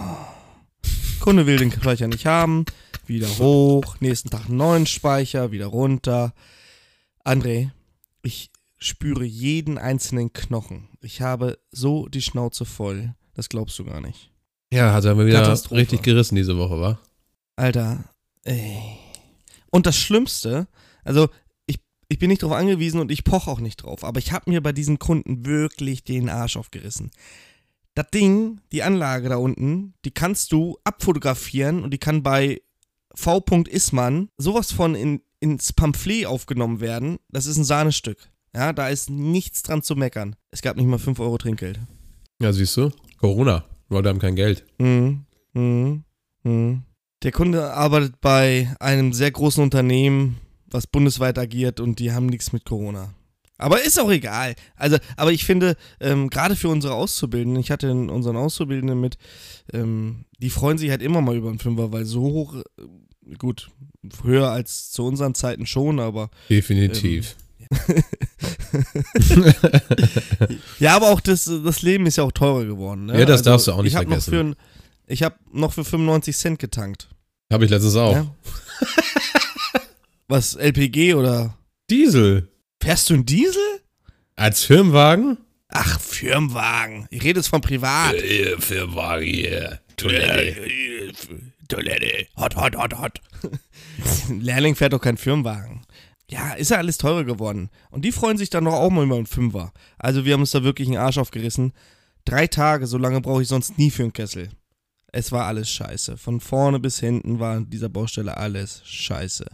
Kunde 1.20 1.46
will 1.46 1.58
den 1.58 1.70
Speicher 1.70 2.08
nicht 2.08 2.26
haben. 2.26 2.64
wieder 3.06 3.28
hoch, 3.38 3.96
nächsten 4.00 4.30
Tag 4.30 4.46
einen 4.46 4.56
neuen 4.56 4.86
Speicher, 4.86 5.52
wieder 5.52 5.66
runter. 5.66 6.32
André, 7.24 7.70
ich 8.22 8.50
spüre 8.78 9.24
jeden 9.24 9.78
einzelnen 9.78 10.32
Knochen. 10.32 10.88
Ich 11.02 11.20
habe 11.20 11.58
so 11.70 12.08
die 12.08 12.22
Schnauze 12.22 12.64
voll. 12.64 13.14
Das 13.34 13.48
glaubst 13.48 13.78
du 13.78 13.84
gar 13.84 14.00
nicht. 14.00 14.30
Ja, 14.72 14.92
hat 14.92 15.04
er 15.04 15.14
mir 15.14 15.26
wieder 15.26 15.46
richtig 15.70 16.02
gerissen 16.02 16.36
diese 16.36 16.56
Woche, 16.56 16.80
wa? 16.80 17.00
Alter, 17.56 18.04
ey. 18.44 18.80
Und 19.70 19.86
das 19.86 19.96
Schlimmste, 19.96 20.68
also 21.04 21.28
ich, 21.66 21.78
ich 22.08 22.18
bin 22.18 22.28
nicht 22.30 22.42
drauf 22.42 22.52
angewiesen 22.52 23.00
und 23.00 23.10
ich 23.10 23.24
poche 23.24 23.50
auch 23.50 23.60
nicht 23.60 23.82
drauf, 23.82 24.04
aber 24.04 24.18
ich 24.18 24.32
habe 24.32 24.50
mir 24.50 24.62
bei 24.62 24.72
diesen 24.72 24.98
Kunden 24.98 25.44
wirklich 25.44 26.04
den 26.04 26.28
Arsch 26.28 26.56
aufgerissen. 26.56 27.10
Das 27.94 28.06
Ding, 28.12 28.60
die 28.72 28.82
Anlage 28.82 29.28
da 29.28 29.36
unten, 29.36 29.94
die 30.04 30.12
kannst 30.12 30.52
du 30.52 30.78
abfotografieren 30.84 31.82
und 31.82 31.92
die 31.92 31.98
kann 31.98 32.22
bei 32.22 32.60
V. 33.14 33.44
Sowas 34.38 34.72
von 34.72 34.94
in, 34.94 35.22
ins 35.40 35.72
Pamphlet 35.72 36.26
aufgenommen 36.26 36.80
werden. 36.80 37.18
Das 37.28 37.46
ist 37.46 37.56
ein 37.56 37.64
Sahnestück. 37.64 38.18
Ja, 38.54 38.72
da 38.72 38.88
ist 38.88 39.10
nichts 39.10 39.62
dran 39.62 39.82
zu 39.82 39.96
meckern. 39.96 40.36
Es 40.50 40.62
gab 40.62 40.76
nicht 40.76 40.86
mal 40.86 40.98
5 40.98 41.18
Euro 41.20 41.38
Trinkgeld. 41.38 41.78
Ja, 42.40 42.52
siehst 42.52 42.76
du? 42.76 42.90
Corona. 43.18 43.64
Leute 43.88 44.08
haben 44.08 44.18
kein 44.18 44.36
Geld. 44.36 44.64
Mhm. 44.78 45.24
Mhm. 45.52 46.04
Mhm. 46.42 46.82
Der 47.22 47.32
Kunde 47.32 47.72
arbeitet 47.72 48.20
bei 48.20 48.74
einem 48.80 49.12
sehr 49.12 49.30
großen 49.30 49.62
Unternehmen, 49.62 50.38
was 50.66 50.86
bundesweit 50.86 51.38
agiert 51.38 51.80
und 51.80 51.98
die 51.98 52.12
haben 52.12 52.26
nichts 52.26 52.52
mit 52.52 52.64
Corona. 52.64 53.12
Aber 53.60 53.82
ist 53.84 54.00
auch 54.00 54.10
egal. 54.10 54.54
Also, 54.74 54.96
aber 55.16 55.32
ich 55.32 55.44
finde, 55.44 55.76
ähm, 56.00 56.30
gerade 56.30 56.56
für 56.56 56.68
unsere 56.68 56.94
Auszubildenden, 56.94 57.60
ich 57.60 57.70
hatte 57.70 57.92
unseren 57.92 58.36
Auszubildenden 58.36 59.00
mit, 59.00 59.18
ähm, 59.72 60.24
die 60.38 60.50
freuen 60.50 60.78
sich 60.78 60.90
halt 60.90 61.02
immer 61.02 61.20
mal 61.20 61.36
über 61.36 61.50
einen 61.50 61.58
Fünfer, 61.58 61.92
weil 61.92 62.06
so 62.06 62.22
hoch, 62.22 62.54
äh, 62.56 62.62
gut, 63.36 63.70
höher 64.24 64.50
als 64.50 64.90
zu 64.90 65.04
unseren 65.04 65.34
Zeiten 65.34 65.66
schon, 65.66 66.00
aber 66.00 66.30
Definitiv. 66.48 67.36
ja, 70.80 70.96
aber 70.96 71.10
auch 71.10 71.20
das, 71.20 71.44
das 71.44 71.82
Leben 71.82 72.06
ist 72.06 72.16
ja 72.16 72.24
auch 72.24 72.32
teurer 72.32 72.64
geworden. 72.64 73.06
Ne? 73.06 73.20
Ja, 73.20 73.26
das 73.26 73.42
darfst 73.42 73.68
du 73.68 73.72
auch 73.72 73.82
nicht 73.82 73.92
ich 73.92 73.96
hab 73.96 74.04
noch 74.04 74.22
vergessen. 74.22 74.54
für 74.54 75.12
ich 75.12 75.22
habe 75.22 75.36
noch 75.52 75.72
für 75.72 75.84
95 75.84 76.36
Cent 76.36 76.58
getankt. 76.58 77.08
Habe 77.52 77.64
ich 77.64 77.70
letztens 77.70 77.96
auch. 77.96 78.14
Ja. 78.14 78.34
Was, 80.28 80.54
LPG 80.54 81.14
oder? 81.14 81.58
Diesel. 81.90 82.49
Fährst 82.82 83.10
du 83.10 83.14
einen 83.14 83.26
Diesel? 83.26 83.62
Als 84.36 84.64
Firmenwagen? 84.64 85.38
Ach, 85.68 86.00
Firmenwagen. 86.00 87.06
Ich 87.10 87.22
rede 87.22 87.40
jetzt 87.40 87.48
von 87.48 87.60
privat. 87.60 88.14
Firmenwagen 88.58 89.26
hier. 89.26 89.80
Toilette. 89.96 90.68
Toilette. 91.68 92.26
Hot, 92.36 92.56
hot, 92.56 92.76
hot, 92.76 92.98
hot. 92.98 93.20
Ein 94.28 94.40
Lehrling 94.40 94.74
fährt 94.74 94.92
doch 94.92 95.00
keinen 95.00 95.18
Firmenwagen. 95.18 95.82
Ja, 96.30 96.52
ist 96.54 96.70
ja 96.70 96.78
alles 96.78 96.98
teurer 96.98 97.24
geworden. 97.24 97.70
Und 97.90 98.04
die 98.04 98.12
freuen 98.12 98.38
sich 98.38 98.50
dann 98.50 98.64
doch 98.64 98.72
auch 98.74 98.90
mal 98.90 99.04
über 99.04 99.16
einen 99.16 99.26
Fünfer. 99.26 99.72
Also 99.98 100.24
wir 100.24 100.32
haben 100.32 100.40
uns 100.40 100.52
da 100.52 100.62
wirklich 100.64 100.88
einen 100.88 100.96
Arsch 100.96 101.18
aufgerissen. 101.18 101.72
Drei 102.24 102.46
Tage, 102.46 102.86
so 102.86 102.98
lange 102.98 103.20
brauche 103.20 103.42
ich 103.42 103.48
sonst 103.48 103.78
nie 103.78 103.90
für 103.90 104.02
einen 104.04 104.12
Kessel. 104.12 104.48
Es 105.12 105.32
war 105.32 105.46
alles 105.46 105.68
scheiße. 105.70 106.16
Von 106.16 106.40
vorne 106.40 106.78
bis 106.78 107.00
hinten 107.00 107.40
war 107.40 107.56
an 107.56 107.68
dieser 107.70 107.88
Baustelle 107.88 108.36
alles 108.36 108.82
scheiße. 108.84 109.46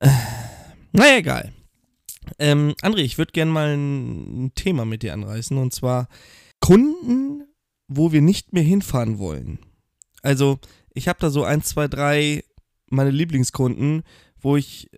Äh, 0.00 0.08
Naja, 0.92 1.16
egal. 1.16 1.52
Ähm, 2.38 2.74
André, 2.82 2.98
ich 2.98 3.18
würde 3.18 3.32
gerne 3.32 3.50
mal 3.50 3.76
ein, 3.76 4.52
Thema 4.54 4.84
mit 4.84 5.02
dir 5.02 5.12
anreißen. 5.12 5.56
Und 5.56 5.72
zwar 5.72 6.08
Kunden, 6.60 7.44
wo 7.88 8.12
wir 8.12 8.20
nicht 8.20 8.52
mehr 8.52 8.62
hinfahren 8.62 9.18
wollen. 9.18 9.58
Also, 10.22 10.58
ich 10.94 11.08
habe 11.08 11.18
da 11.20 11.30
so 11.30 11.44
ein, 11.44 11.62
zwei, 11.62 11.88
drei 11.88 12.44
meine 12.90 13.10
Lieblingskunden, 13.10 14.02
wo 14.40 14.56
ich 14.56 14.90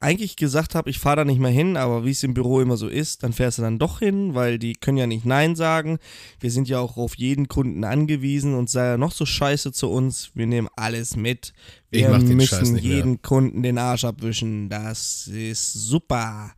eigentlich 0.00 0.36
gesagt 0.36 0.74
habe, 0.74 0.90
ich 0.90 0.98
fahre 0.98 1.16
da 1.16 1.24
nicht 1.24 1.40
mehr 1.40 1.50
hin, 1.50 1.76
aber 1.76 2.04
wie 2.04 2.12
es 2.12 2.22
im 2.22 2.34
Büro 2.34 2.60
immer 2.60 2.76
so 2.76 2.88
ist, 2.88 3.22
dann 3.22 3.32
fährst 3.32 3.58
du 3.58 3.62
dann 3.62 3.78
doch 3.78 3.98
hin, 3.98 4.34
weil 4.34 4.58
die 4.58 4.74
können 4.74 4.96
ja 4.96 5.06
nicht 5.06 5.24
Nein 5.24 5.56
sagen. 5.56 5.98
Wir 6.38 6.50
sind 6.50 6.68
ja 6.68 6.78
auch 6.78 6.96
auf 6.96 7.16
jeden 7.16 7.48
Kunden 7.48 7.82
angewiesen 7.82 8.54
und 8.54 8.70
sei 8.70 8.86
er 8.86 8.98
noch 8.98 9.12
so 9.12 9.26
scheiße 9.26 9.72
zu 9.72 9.90
uns, 9.90 10.30
wir 10.34 10.46
nehmen 10.46 10.68
alles 10.76 11.16
mit. 11.16 11.52
Wir 11.90 12.10
müssen 12.10 12.74
nicht 12.74 12.84
mehr. 12.84 12.96
jeden 12.96 13.22
Kunden 13.22 13.62
den 13.62 13.78
Arsch 13.78 14.04
abwischen. 14.04 14.68
Das 14.68 15.26
ist 15.26 15.72
super. 15.72 16.52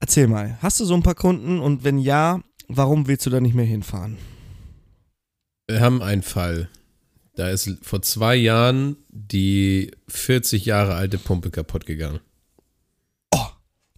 Erzähl 0.00 0.26
mal, 0.26 0.58
hast 0.62 0.80
du 0.80 0.84
so 0.84 0.94
ein 0.94 1.02
paar 1.02 1.14
Kunden 1.14 1.60
und 1.60 1.84
wenn 1.84 1.98
ja, 1.98 2.40
warum 2.68 3.06
willst 3.06 3.26
du 3.26 3.30
da 3.30 3.40
nicht 3.40 3.54
mehr 3.54 3.64
hinfahren? 3.66 4.16
Wir 5.68 5.80
haben 5.80 6.02
einen 6.02 6.22
Fall. 6.22 6.68
Da 7.36 7.48
ist 7.48 7.70
vor 7.82 8.02
zwei 8.02 8.36
Jahren 8.36 8.96
die 9.08 9.90
40 10.08 10.66
Jahre 10.66 10.94
alte 10.94 11.18
Pumpe 11.18 11.50
kaputt 11.50 11.86
gegangen. 11.86 12.20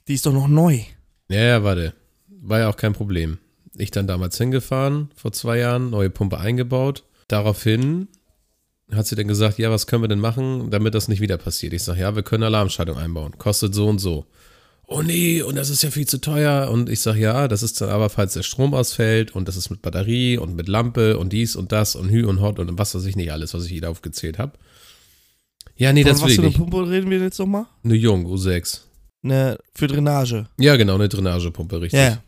Die 0.09 0.15
ist 0.15 0.25
doch 0.25 0.33
noch 0.33 0.49
neu. 0.49 0.81
Ja, 1.29 1.41
ja, 1.41 1.65
warte. 1.65 1.95
War 2.29 2.61
ja 2.61 2.69
auch 2.69 2.77
kein 2.77 2.93
Problem. 2.93 3.39
Ich 3.77 3.91
dann 3.91 4.07
damals 4.07 4.39
hingefahren, 4.39 5.11
vor 5.17 5.33
zwei 5.33 5.59
Jahren, 5.59 5.91
neue 5.91 6.11
Pumpe 6.11 6.39
eingebaut. 6.39 7.05
Daraufhin 7.29 8.09
hat 8.93 9.07
sie 9.07 9.17
dann 9.17 9.27
gesagt, 9.27 9.59
ja, 9.59 9.71
was 9.71 9.89
können 9.89 10.05
wir 10.05 10.09
denn 10.09 10.21
machen, 10.21 10.71
damit 10.71 10.95
das 10.95 11.09
nicht 11.09 11.21
wieder 11.21 11.39
passiert? 11.39 11.73
Ich 11.73 11.83
sage, 11.83 12.01
ja, 12.01 12.15
wir 12.15 12.23
können 12.23 12.45
Alarmschaltung 12.45 12.97
einbauen. 12.97 13.37
Kostet 13.37 13.75
so 13.75 13.89
und 13.89 13.99
so. 13.99 14.27
Oh 14.89 15.03
nee, 15.03 15.43
und 15.43 15.57
das 15.57 15.69
ist 15.69 15.83
ja 15.83 15.91
viel 15.91 16.07
zu 16.07 16.21
teuer. 16.21 16.71
Und 16.71 16.89
ich 16.89 17.01
sage, 17.01 17.21
ja, 17.21 17.49
das 17.49 17.63
ist 17.63 17.81
dann 17.81 17.89
aber, 17.89 18.09
falls 18.09 18.35
der 18.35 18.45
Strom 18.45 18.73
ausfällt 18.73 19.35
und 19.35 19.49
das 19.49 19.57
ist 19.57 19.69
mit 19.69 19.83
Batterie 19.83 20.39
und 20.39 20.55
mit 20.55 20.69
Lampe 20.69 21.19
und 21.19 21.33
dies 21.33 21.57
und 21.57 21.73
das 21.73 21.97
und 21.97 22.09
Hü 22.09 22.25
und 22.27 22.41
Hot 22.41 22.61
und 22.61 22.79
was 22.79 22.95
weiß 22.95 23.05
ich 23.07 23.17
nicht 23.17 23.33
alles, 23.33 23.53
was 23.53 23.65
ich 23.65 23.73
hier 23.73 23.91
aufgezählt 23.91 24.39
habe. 24.39 24.53
Ja, 25.77 25.93
nee, 25.93 26.03
Von 26.03 26.13
das 26.13 26.21
will 26.21 26.25
was 26.25 26.31
ich 26.31 26.37
für 26.37 26.43
eine 26.43 26.49
nicht. 26.49 26.59
Pumpe 26.59 26.89
reden 26.89 27.11
wir 27.11 27.19
jetzt 27.19 27.39
nochmal? 27.39 27.67
Eine 27.83 27.95
Jung, 27.95 28.27
U6. 28.27 28.81
Eine 29.25 29.59
für 29.75 29.89
Drainage. 29.89 30.47
Ja, 30.59 30.77
genau, 30.77 30.95
eine 30.95 31.09
Drainagepumpe, 31.09 31.81
richtig. 31.81 31.99
Ja. 32.01 32.23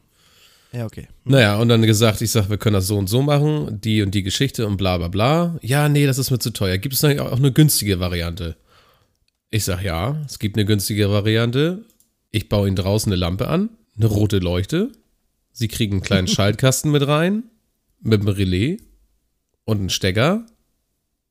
Ja, 0.73 0.85
okay. 0.85 1.09
Naja, 1.25 1.57
und 1.59 1.69
dann 1.71 1.81
gesagt, 1.83 2.21
ich 2.21 2.31
sag, 2.31 2.51
wir 2.51 2.59
können 2.59 2.75
das 2.75 2.89
so 2.89 2.99
und 2.99 3.09
so 3.09 3.23
machen, 3.23 3.81
die 3.81 4.03
und 4.03 4.15
die 4.15 4.23
Geschichte 4.23 4.67
und 4.67 4.77
bla 4.77 4.99
bla 4.99 5.09
bla. 5.09 5.59
Ja, 5.63 5.89
nee, 5.89 6.07
das 6.07 6.19
ist 6.19 6.31
mir 6.31 6.39
zu 6.39 6.51
teuer. 6.51 6.77
Gibt 6.77 6.95
es 6.95 7.03
auch 7.05 7.09
eine 7.37 7.53
günstige 7.53 8.01
Variante? 8.01 8.57
Ich 9.51 9.65
sag, 9.65 9.83
ja, 9.83 10.21
es 10.27 10.39
gibt 10.39 10.57
eine 10.57 10.67
günstige 10.67 11.11
Variante. 11.11 11.85
Ich 12.31 12.49
baue 12.49 12.67
Ihnen 12.69 12.77
draußen 12.77 13.11
eine 13.13 13.19
Lampe 13.19 13.49
an, 13.49 13.71
eine 13.97 14.07
rote 14.07 14.39
Leuchte. 14.39 14.93
Sie 15.53 15.69
kriegen 15.69 15.95
einen 15.95 16.03
kleinen 16.03 16.29
Schaltkasten 16.29 16.91
mit 16.91 17.07
rein, 17.07 17.45
mit 18.01 18.21
einem 18.21 18.29
Relais 18.29 18.79
und 19.65 19.79
einen 19.79 19.91
Stecker. 19.91 20.47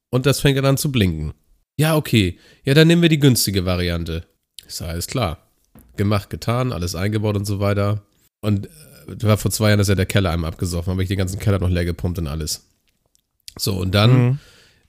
Und 0.10 0.26
das 0.26 0.40
fängt 0.40 0.58
dann 0.58 0.66
an 0.66 0.78
zu 0.78 0.92
blinken. 0.92 1.34
Ja, 1.78 1.96
okay. 1.96 2.40
Ja, 2.64 2.74
dann 2.74 2.88
nehmen 2.88 3.02
wir 3.02 3.10
die 3.10 3.20
günstige 3.20 3.66
Variante. 3.66 4.26
Sage, 4.68 4.92
alles 4.92 5.08
klar. 5.08 5.48
Gemacht, 5.96 6.30
getan, 6.30 6.72
alles 6.74 6.96
eingebaut 6.96 7.36
und 7.36 7.46
so 7.46 7.60
weiter. 7.60 8.04
Und 8.42 8.68
äh, 8.68 9.24
war 9.24 9.38
vor 9.38 9.52
zwei 9.52 9.70
Jahren 9.70 9.80
ist 9.80 9.88
ja 9.88 9.96
der 9.96 10.06
Keller 10.06 10.32
einmal 10.32 10.52
abgesoffen, 10.52 10.92
habe 10.92 11.04
ich 11.04 11.08
den 11.10 11.18
ganzen 11.18 11.40
Keller 11.40 11.60
noch 11.60 11.70
leer 11.70 11.86
gepumpt 11.86 12.20
und 12.20 12.28
alles. 12.28 12.68
So, 13.58 13.76
und 13.78 13.94
dann 13.96 14.12
Mhm. 14.28 14.40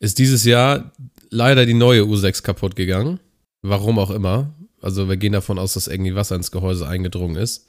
ist 0.00 0.19
dieses 0.19 0.45
Jahr 0.45 0.93
leider 1.31 1.67
die 1.67 1.75
neue 1.75 2.03
U6 2.03 2.43
kaputt 2.43 2.77
gegangen. 2.77 3.21
Warum 3.62 3.99
auch 3.99 4.11
immer. 4.11 4.55
Also 4.80 5.08
wir 5.08 5.16
gehen 5.16 5.32
davon 5.32 5.58
aus, 5.58 5.75
dass 5.75 5.88
irgendwie 5.88 6.14
Wasser 6.14 6.37
ins 6.37 6.50
Gehäuse 6.50 6.87
eingedrungen 6.87 7.37
ist. 7.37 7.66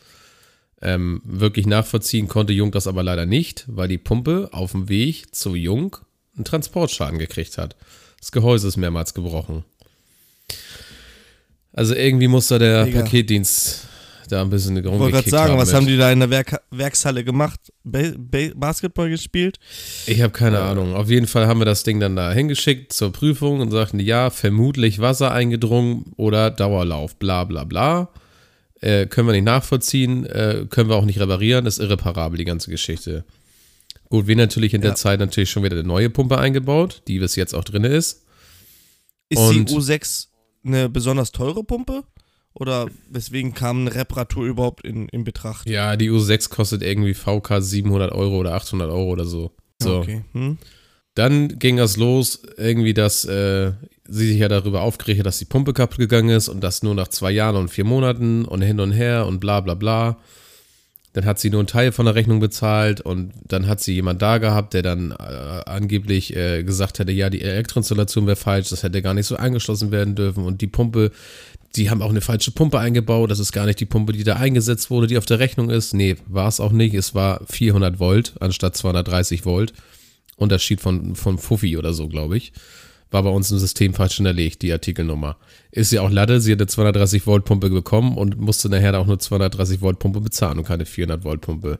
Ähm, 0.82 1.22
wirklich 1.26 1.66
nachvollziehen 1.68 2.28
konnte 2.28 2.54
Jung 2.54 2.72
das 2.72 2.88
aber 2.88 3.04
leider 3.04 3.26
nicht, 3.26 3.66
weil 3.68 3.88
die 3.88 3.98
Pumpe 3.98 4.50
auf 4.52 4.72
dem 4.72 4.88
Weg 4.88 5.36
zu 5.36 5.56
Jung 5.56 5.98
einen 6.36 6.46
Transportschaden 6.46 7.20
gekriegt 7.20 7.58
hat. 7.58 7.76
Das 8.20 8.32
Gehäuse 8.32 8.68
ist 8.68 8.78
mehrmals 8.78 9.14
gebrochen. 9.14 9.66
Also 11.74 11.96
irgendwie 11.96 12.28
muss 12.28 12.48
da 12.48 12.60
der 12.60 12.86
Digga. 12.86 13.02
Paketdienst 13.02 13.89
da 14.32 14.42
ein 14.42 14.50
bisschen 14.50 14.78
Ich 14.78 14.84
wollte 14.84 14.90
gerade 14.98 15.04
rumgekickt 15.06 15.30
sagen, 15.32 15.52
haben 15.52 15.60
was 15.60 15.68
mit. 15.70 15.76
haben 15.76 15.88
die 15.88 15.98
da 15.98 16.12
in 16.12 16.20
der 16.20 16.30
Werk 16.30 16.62
Werkshalle 16.72 17.24
gemacht? 17.24 17.60
Ba 17.84 18.12
ba 18.18 18.50
Basketball 18.56 19.10
gespielt? 19.10 19.58
Ich 20.06 20.22
habe 20.22 20.32
keine 20.32 20.60
Ahnung. 20.60 20.94
Auf 20.96 21.10
jeden 21.10 21.28
Fall 21.28 21.48
haben 21.48 21.60
wir 21.60 21.66
das 21.66 21.84
Ding 21.84 22.00
dann 22.00 22.16
da 22.16 22.32
hingeschickt 22.32 22.94
zur 22.94 23.12
Prüfung 23.12 23.60
und 23.60 23.72
sagten, 23.72 24.00
ja, 24.00 24.30
vermutlich 24.30 25.00
Wasser 25.00 25.32
eingedrungen 25.32 26.14
oder 26.18 26.52
Dauerlauf, 26.52 27.16
bla 27.18 27.44
bla 27.44 27.64
bla. 27.64 28.10
Äh, 28.82 29.08
können 29.08 29.28
wir 29.28 29.34
nicht 29.34 29.44
nachvollziehen, 29.44 30.26
äh, 30.26 30.66
können 30.70 30.90
wir 30.90 30.96
auch 30.96 31.04
nicht 31.06 31.20
reparieren, 31.20 31.66
ist 31.66 31.80
irreparabel, 31.80 32.38
die 32.38 32.46
ganze 32.46 32.72
Geschichte. 32.72 33.26
Gut, 34.10 34.26
wir 34.28 34.36
natürlich 34.38 34.74
in 34.74 34.82
der 34.82 34.92
Ja. 34.92 34.96
Zeit 34.96 35.20
natürlich 35.20 35.50
schon 35.52 35.64
wieder 35.64 35.76
eine 35.78 35.88
neue 35.88 36.10
Pumpe 36.10 36.38
eingebaut, 36.38 37.02
die 37.08 37.20
bis 37.20 37.36
jetzt 37.36 37.54
auch 37.54 37.64
drin 37.66 37.84
ist. 37.84 38.24
Ist 39.28 39.38
Und- 39.38 39.70
die 39.70 39.76
U6 39.76 40.28
eine 40.66 40.90
besonders 40.90 41.32
teure 41.32 41.64
Pumpe? 41.64 42.04
Oder 42.60 42.88
weswegen 43.10 43.54
kam 43.54 43.82
eine 43.82 43.96
Reparatur 43.96 44.46
überhaupt 44.46 44.86
in, 44.86 45.08
in 45.10 45.24
Betracht? 45.24 45.68
Ja, 45.70 45.96
die 45.96 46.12
U6 46.12 46.50
kostet 46.50 46.84
irgendwie 46.84 47.14
VK 47.14 47.62
700 47.62 48.12
Euro 48.12 48.38
oder 48.38 48.54
800 48.54 48.90
Euro 48.90 49.10
oder 49.10 49.26
so. 49.26 49.52
So. 49.82 50.00
Okay. 50.00 50.24
Hm? 50.34 50.58
Dann 51.16 51.60
ging 51.60 51.78
das 51.78 51.98
los, 51.98 52.42
irgendwie, 52.58 52.94
dass 52.94 53.26
äh, 53.26 53.72
sie 54.08 54.28
sich 54.28 54.38
ja 54.38 54.48
darüber 54.48 54.82
aufgeregt 54.82 55.20
hat, 55.20 55.26
dass 55.26 55.40
die 55.40 55.46
Pumpe 55.46 55.74
kaputt 55.74 56.00
gegangen 56.00 56.30
ist 56.30 56.50
und 56.50 56.62
das 56.62 56.84
nur 56.84 56.96
nach 56.96 57.08
zwei 57.08 57.32
Jahren 57.32 57.56
und 57.56 57.70
vier 57.70 57.86
Monaten 57.86 58.46
und 58.46 58.62
hin 58.62 58.80
und 58.80 58.92
her 58.92 59.26
und 59.26 59.40
bla 59.40 59.62
bla 59.62 59.74
bla. 59.74 60.18
Dann 61.14 61.26
hat 61.26 61.40
sie 61.40 61.50
nur 61.50 61.60
einen 61.60 61.68
Teil 61.68 61.92
von 61.92 62.06
der 62.06 62.16
Rechnung 62.16 62.40
bezahlt 62.40 63.02
und 63.02 63.34
dann 63.48 63.68
hat 63.68 63.82
sie 63.82 63.94
jemand 63.94 64.22
da 64.22 64.38
gehabt, 64.38 64.74
der 64.74 64.84
dann 64.84 65.12
äh, 65.12 65.16
angeblich 65.66 66.36
äh, 66.36 66.64
gesagt 66.64 67.00
hätte, 67.00 67.12
ja, 67.12 67.30
die 67.30 67.42
Elektroinstallation 67.42 68.28
wäre 68.28 68.36
falsch, 68.36 68.70
das 68.70 68.84
hätte 68.84 69.02
gar 69.02 69.16
nicht 69.16 69.26
so 69.26 69.36
angeschlossen 69.36 69.92
werden 69.92 70.14
dürfen 70.14 70.46
und 70.46 70.62
die 70.62 70.68
Pumpe, 70.68 71.12
die 71.76 71.90
haben 71.90 72.04
auch 72.04 72.12
eine 72.12 72.22
falsche 72.22 72.52
Pumpe 72.52 72.80
eingebaut, 72.80 73.32
das 73.32 73.40
ist 73.40 73.52
gar 73.52 73.66
nicht 73.66 73.80
die 73.80 73.86
Pumpe, 73.86 74.14
die 74.14 74.24
da 74.24 74.36
eingesetzt 74.36 74.92
wurde, 74.92 75.08
die 75.08 75.18
auf 75.18 75.26
der 75.26 75.40
Rechnung 75.40 75.72
ist. 75.72 75.94
Nee, 75.94 76.16
war 76.28 76.48
es 76.48 76.60
auch 76.60 76.72
nicht, 76.72 76.94
es 76.94 77.16
war 77.16 77.42
400 77.48 78.00
Volt 78.00 78.34
anstatt 78.40 78.78
230 78.78 79.46
Volt. 79.46 79.74
Unterschied 80.36 80.80
von, 80.80 81.16
von 81.16 81.38
Fuffi 81.38 81.78
oder 81.78 81.94
so, 81.94 82.08
glaube 82.08 82.38
ich. 82.38 82.54
War 83.12 83.24
bei 83.24 83.30
uns 83.30 83.52
im 83.52 83.58
System 83.58 83.94
falsch 83.94 84.18
hinterlegt, 84.18 84.62
die 84.62 84.72
Artikelnummer. 84.72 85.38
Ist 85.72 85.92
ja 85.92 86.02
auch 86.02 86.12
Latte, 86.12 86.42
sie 86.42 86.52
hat 86.52 86.60
eine 86.60 86.68
230 86.68 87.26
Volt 87.26 87.46
Pumpe 87.46 87.70
bekommen 87.70 88.18
und 88.18 88.40
musste 88.40 88.70
nachher 88.70 88.98
auch 89.00 89.08
nur 89.08 89.20
230 89.20 89.82
Volt 89.82 90.00
Pumpe 90.00 90.22
bezahlen 90.22 90.60
und 90.60 90.66
keine 90.66 90.86
400 90.86 91.24
Volt 91.24 91.42
Pumpe. 91.42 91.80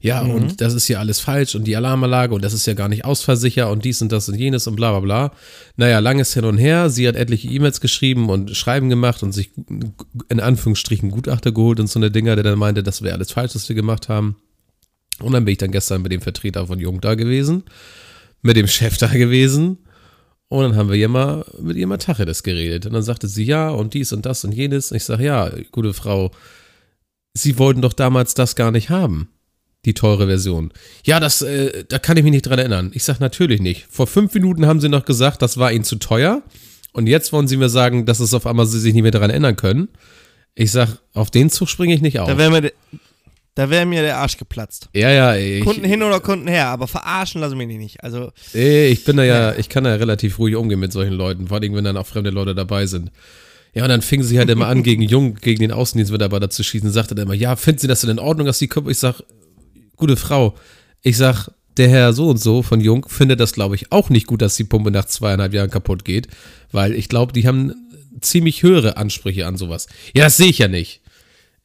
Ja, 0.00 0.22
mhm. 0.22 0.30
und 0.30 0.60
das 0.60 0.74
ist 0.74 0.88
ja 0.88 0.98
alles 0.98 1.20
falsch 1.20 1.54
und 1.54 1.64
die 1.64 1.76
Alarmanlage 1.76 2.34
und 2.34 2.42
das 2.42 2.54
ist 2.54 2.66
ja 2.66 2.74
gar 2.74 2.88
nicht 2.88 3.04
ausversichert 3.04 3.70
und 3.70 3.84
dies 3.84 4.00
und 4.02 4.10
das 4.10 4.28
und 4.28 4.36
jenes 4.36 4.66
und 4.66 4.76
bla 4.76 4.90
bla 4.90 5.00
bla. 5.00 5.32
Naja, 5.76 5.98
langes 5.98 6.32
hin 6.34 6.44
und 6.44 6.58
her. 6.58 6.90
Sie 6.90 7.06
hat 7.06 7.14
etliche 7.14 7.48
E-Mails 7.48 7.80
geschrieben 7.80 8.28
und 8.28 8.56
Schreiben 8.56 8.88
gemacht 8.88 9.22
und 9.22 9.32
sich 9.32 9.50
in 10.28 10.40
Anführungsstrichen 10.40 11.10
Gutachter 11.10 11.52
geholt 11.52 11.78
und 11.78 11.88
so 11.88 11.98
eine 11.98 12.10
Dinger, 12.10 12.34
der 12.36 12.44
dann 12.44 12.58
meinte, 12.58 12.82
das 12.82 13.02
wäre 13.02 13.14
alles 13.14 13.32
falsch, 13.32 13.54
was 13.54 13.68
wir 13.68 13.76
gemacht 13.76 14.08
haben. 14.08 14.36
Und 15.20 15.32
dann 15.32 15.44
bin 15.44 15.52
ich 15.52 15.58
dann 15.58 15.70
gestern 15.70 16.02
mit 16.02 16.12
dem 16.12 16.20
Vertreter 16.20 16.66
von 16.66 16.78
Jung 16.78 17.00
da 17.00 17.14
gewesen, 17.14 17.64
mit 18.42 18.56
dem 18.56 18.66
Chef 18.66 18.98
da 18.98 19.06
gewesen 19.08 19.78
und 20.48 20.62
dann 20.62 20.76
haben 20.76 20.88
wir 20.88 20.96
hier 20.96 21.08
mal 21.08 21.44
mit 21.60 21.76
ihr 21.76 21.86
mal 21.86 21.96
Tacheles 21.96 22.42
geredet. 22.42 22.86
Und 22.86 22.92
dann 22.92 23.02
sagte 23.02 23.26
sie 23.28 23.44
ja 23.44 23.68
und 23.70 23.94
dies 23.94 24.12
und 24.12 24.26
das 24.26 24.44
und 24.44 24.52
jenes. 24.52 24.90
Und 24.90 24.96
ich 24.96 25.04
sage, 25.04 25.24
ja, 25.24 25.50
gute 25.72 25.92
Frau, 25.92 26.30
Sie 27.36 27.58
wollten 27.58 27.82
doch 27.82 27.92
damals 27.92 28.34
das 28.34 28.56
gar 28.56 28.70
nicht 28.70 28.88
haben. 28.88 29.28
Die 29.84 29.94
teure 29.94 30.26
Version. 30.26 30.72
Ja, 31.04 31.20
das, 31.20 31.42
äh, 31.42 31.84
da 31.86 31.98
kann 31.98 32.16
ich 32.16 32.24
mich 32.24 32.32
nicht 32.32 32.46
dran 32.46 32.58
erinnern. 32.58 32.90
Ich 32.94 33.04
sage 33.04 33.18
natürlich 33.20 33.60
nicht. 33.60 33.86
Vor 33.90 34.06
fünf 34.06 34.34
Minuten 34.34 34.66
haben 34.66 34.80
Sie 34.80 34.88
noch 34.88 35.04
gesagt, 35.04 35.42
das 35.42 35.58
war 35.58 35.70
Ihnen 35.70 35.84
zu 35.84 35.96
teuer. 35.96 36.42
Und 36.92 37.06
jetzt 37.08 37.32
wollen 37.32 37.46
Sie 37.46 37.56
mir 37.56 37.68
sagen, 37.68 38.06
dass 38.06 38.20
es 38.20 38.34
auf 38.34 38.46
einmal 38.46 38.66
Sie 38.66 38.80
sich 38.80 38.94
nicht 38.94 39.02
mehr 39.02 39.12
daran 39.12 39.30
erinnern 39.30 39.54
können. 39.54 39.88
Ich 40.54 40.72
sage, 40.72 40.98
auf 41.12 41.30
den 41.30 41.50
Zug 41.50 41.68
springe 41.68 41.94
ich 41.94 42.00
nicht 42.00 42.18
auf. 42.18 42.26
Da 42.26 42.38
wäre 42.38 42.50
mir, 42.50 42.72
da 43.56 43.70
wäre 43.70 43.86
mir 43.86 44.02
der 44.02 44.18
Arsch 44.18 44.36
geplatzt. 44.36 44.90
Ja, 44.94 45.10
ja. 45.10 45.34
Ich, 45.34 45.64
Kunden 45.64 45.84
hin 45.84 46.02
oder 46.02 46.20
Kunden 46.20 46.46
her, 46.46 46.66
aber 46.66 46.86
verarschen 46.86 47.40
lassen 47.40 47.56
mich 47.56 47.66
nicht. 47.66 48.04
Also. 48.04 48.30
Ich 48.52 49.02
bin 49.04 49.16
da 49.16 49.24
ja, 49.24 49.56
ich 49.56 49.70
kann 49.70 49.84
da 49.84 49.94
relativ 49.94 50.38
ruhig 50.38 50.56
umgehen 50.56 50.78
mit 50.78 50.92
solchen 50.92 51.14
Leuten, 51.14 51.48
vor 51.48 51.56
allem 51.56 51.74
wenn 51.74 51.84
dann 51.84 51.96
auch 51.96 52.06
fremde 52.06 52.28
Leute 52.28 52.54
dabei 52.54 52.84
sind. 52.84 53.10
Ja, 53.72 53.84
und 53.84 53.88
dann 53.88 54.02
fingen 54.02 54.24
sie 54.24 54.38
halt 54.38 54.50
immer 54.50 54.66
an, 54.66 54.82
gegen 54.84 55.00
Jung, 55.00 55.36
gegen 55.36 55.60
den 55.60 55.72
Außendienstmitarbeiter 55.72 56.50
zu 56.50 56.62
schießen. 56.62 56.90
Sagte 56.90 57.14
dann 57.14 57.24
immer, 57.24 57.34
ja, 57.34 57.56
finden 57.56 57.80
Sie 57.80 57.88
das 57.88 58.02
denn 58.02 58.10
in 58.10 58.18
Ordnung, 58.18 58.46
dass 58.46 58.58
die 58.58 58.68
kommen? 58.68 58.90
Ich 58.90 58.98
sag, 58.98 59.22
gute 59.96 60.16
Frau, 60.16 60.54
ich 61.00 61.16
sag, 61.16 61.48
der 61.78 61.88
Herr 61.88 62.12
so 62.12 62.28
und 62.28 62.38
so 62.38 62.62
von 62.62 62.82
Jung 62.82 63.08
findet 63.08 63.40
das, 63.40 63.54
glaube 63.54 63.74
ich, 63.74 63.90
auch 63.90 64.10
nicht 64.10 64.26
gut, 64.26 64.42
dass 64.42 64.56
die 64.56 64.64
Pumpe 64.64 64.90
nach 64.90 65.06
zweieinhalb 65.06 65.54
Jahren 65.54 65.70
kaputt 65.70 66.04
geht, 66.04 66.28
weil 66.72 66.94
ich 66.94 67.08
glaube, 67.08 67.32
die 67.32 67.48
haben 67.48 67.72
ziemlich 68.20 68.62
höhere 68.62 68.98
Ansprüche 68.98 69.46
an 69.46 69.56
sowas. 69.56 69.86
Ja, 70.14 70.24
das 70.24 70.36
sehe 70.36 70.48
ich 70.48 70.58
ja 70.58 70.68
nicht. 70.68 71.00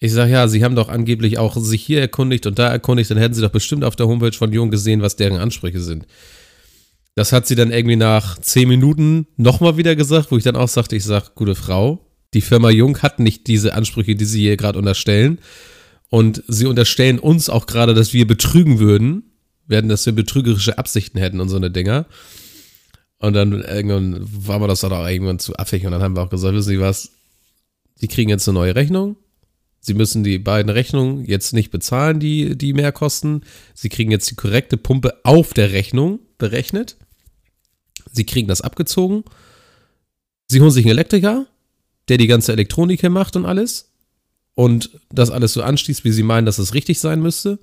Ich 0.03 0.11
sage 0.11 0.31
ja, 0.31 0.47
sie 0.47 0.63
haben 0.63 0.75
doch 0.75 0.89
angeblich 0.89 1.37
auch 1.37 1.55
sich 1.55 1.83
hier 1.83 2.01
erkundigt 2.01 2.47
und 2.47 2.57
da 2.57 2.67
erkundigt, 2.67 3.11
dann 3.11 3.19
hätten 3.19 3.35
sie 3.35 3.41
doch 3.41 3.51
bestimmt 3.51 3.83
auf 3.83 3.95
der 3.95 4.07
Homepage 4.07 4.33
von 4.33 4.51
Jung 4.51 4.71
gesehen, 4.71 5.03
was 5.03 5.15
deren 5.15 5.37
Ansprüche 5.37 5.79
sind. 5.79 6.07
Das 7.13 7.31
hat 7.31 7.45
sie 7.45 7.53
dann 7.53 7.71
irgendwie 7.71 7.97
nach 7.97 8.39
zehn 8.39 8.67
Minuten 8.67 9.27
nochmal 9.37 9.77
wieder 9.77 9.95
gesagt, 9.95 10.31
wo 10.31 10.37
ich 10.37 10.43
dann 10.43 10.55
auch 10.55 10.69
sagte, 10.69 10.95
ich 10.95 11.03
sage, 11.03 11.27
gute 11.35 11.53
Frau, 11.53 12.03
die 12.33 12.41
Firma 12.41 12.71
Jung 12.71 12.97
hat 13.03 13.19
nicht 13.19 13.45
diese 13.45 13.75
Ansprüche, 13.75 14.15
die 14.15 14.25
sie 14.25 14.41
hier 14.41 14.57
gerade 14.57 14.79
unterstellen. 14.79 15.37
Und 16.09 16.43
sie 16.47 16.65
unterstellen 16.65 17.19
uns 17.19 17.49
auch 17.49 17.67
gerade, 17.67 17.93
dass 17.93 18.11
wir 18.11 18.25
betrügen 18.25 18.79
würden, 18.79 19.31
werden, 19.67 19.87
dass 19.87 20.07
wir 20.07 20.13
betrügerische 20.13 20.79
Absichten 20.79 21.19
hätten 21.19 21.39
und 21.39 21.49
so 21.49 21.57
eine 21.57 21.69
Dinger. 21.69 22.07
Und 23.19 23.33
dann 23.33 23.51
irgendwann 23.61 24.17
war 24.19 24.57
mir 24.57 24.67
das 24.67 24.81
dann 24.81 24.93
auch 24.93 25.07
irgendwann 25.07 25.37
zu 25.37 25.55
affig 25.57 25.85
und 25.85 25.91
dann 25.91 26.01
haben 26.01 26.15
wir 26.15 26.23
auch 26.23 26.31
gesagt, 26.31 26.55
wissen 26.55 26.69
Sie 26.69 26.79
was, 26.79 27.11
Sie 27.93 28.07
kriegen 28.07 28.31
jetzt 28.31 28.49
eine 28.49 28.57
neue 28.57 28.73
Rechnung, 28.73 29.15
Sie 29.81 29.95
müssen 29.95 30.23
die 30.23 30.37
beiden 30.37 30.69
Rechnungen 30.69 31.25
jetzt 31.25 31.53
nicht 31.53 31.71
bezahlen, 31.71 32.19
die, 32.19 32.55
die 32.55 32.73
Mehrkosten. 32.73 33.43
Sie 33.73 33.89
kriegen 33.89 34.11
jetzt 34.11 34.29
die 34.29 34.35
korrekte 34.35 34.77
Pumpe 34.77 35.19
auf 35.23 35.53
der 35.53 35.71
Rechnung 35.71 36.19
berechnet. 36.37 36.97
Sie 38.11 38.25
kriegen 38.25 38.47
das 38.47 38.61
abgezogen. 38.61 39.23
Sie 40.47 40.61
holen 40.61 40.71
sich 40.71 40.85
einen 40.85 40.91
Elektriker, 40.91 41.47
der 42.09 42.17
die 42.17 42.27
ganze 42.27 42.51
Elektronik 42.51 43.01
hier 43.01 43.09
macht 43.09 43.35
und 43.35 43.45
alles. 43.45 43.91
Und 44.53 44.91
das 45.09 45.31
alles 45.31 45.53
so 45.53 45.63
anschließt, 45.63 46.03
wie 46.03 46.11
sie 46.11 46.23
meinen, 46.23 46.45
dass 46.45 46.59
es 46.59 46.75
richtig 46.75 46.99
sein 46.99 47.21
müsste. 47.21 47.57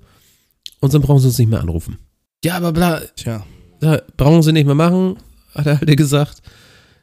Und 0.81 0.93
dann 0.93 1.01
brauchen 1.01 1.19
sie 1.19 1.27
uns 1.27 1.37
nicht 1.37 1.49
mehr 1.49 1.61
anrufen. 1.61 1.99
Ja, 2.43 2.57
aber 2.57 2.73
bla. 2.73 3.01
Tja. 3.15 3.45
Ja, 3.81 4.01
brauchen 4.17 4.43
sie 4.43 4.51
nicht 4.51 4.65
mehr 4.65 4.75
machen, 4.75 5.17
hat 5.53 5.67
er 5.67 5.79
halt 5.79 5.97
gesagt. 5.97 6.41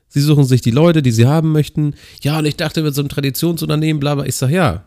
Sie 0.09 0.21
suchen 0.21 0.45
sich 0.45 0.61
die 0.61 0.71
Leute, 0.71 1.03
die 1.03 1.11
sie 1.11 1.27
haben 1.27 1.53
möchten. 1.53 1.95
Ja, 2.21 2.39
und 2.39 2.45
ich 2.45 2.57
dachte, 2.57 2.83
mit 2.83 2.95
so 2.95 3.01
einem 3.01 3.09
Traditionsunternehmen, 3.09 4.01
bla, 4.01 4.15
bla. 4.15 4.27
Ich 4.27 4.35
sag, 4.35 4.51
ja, 4.51 4.86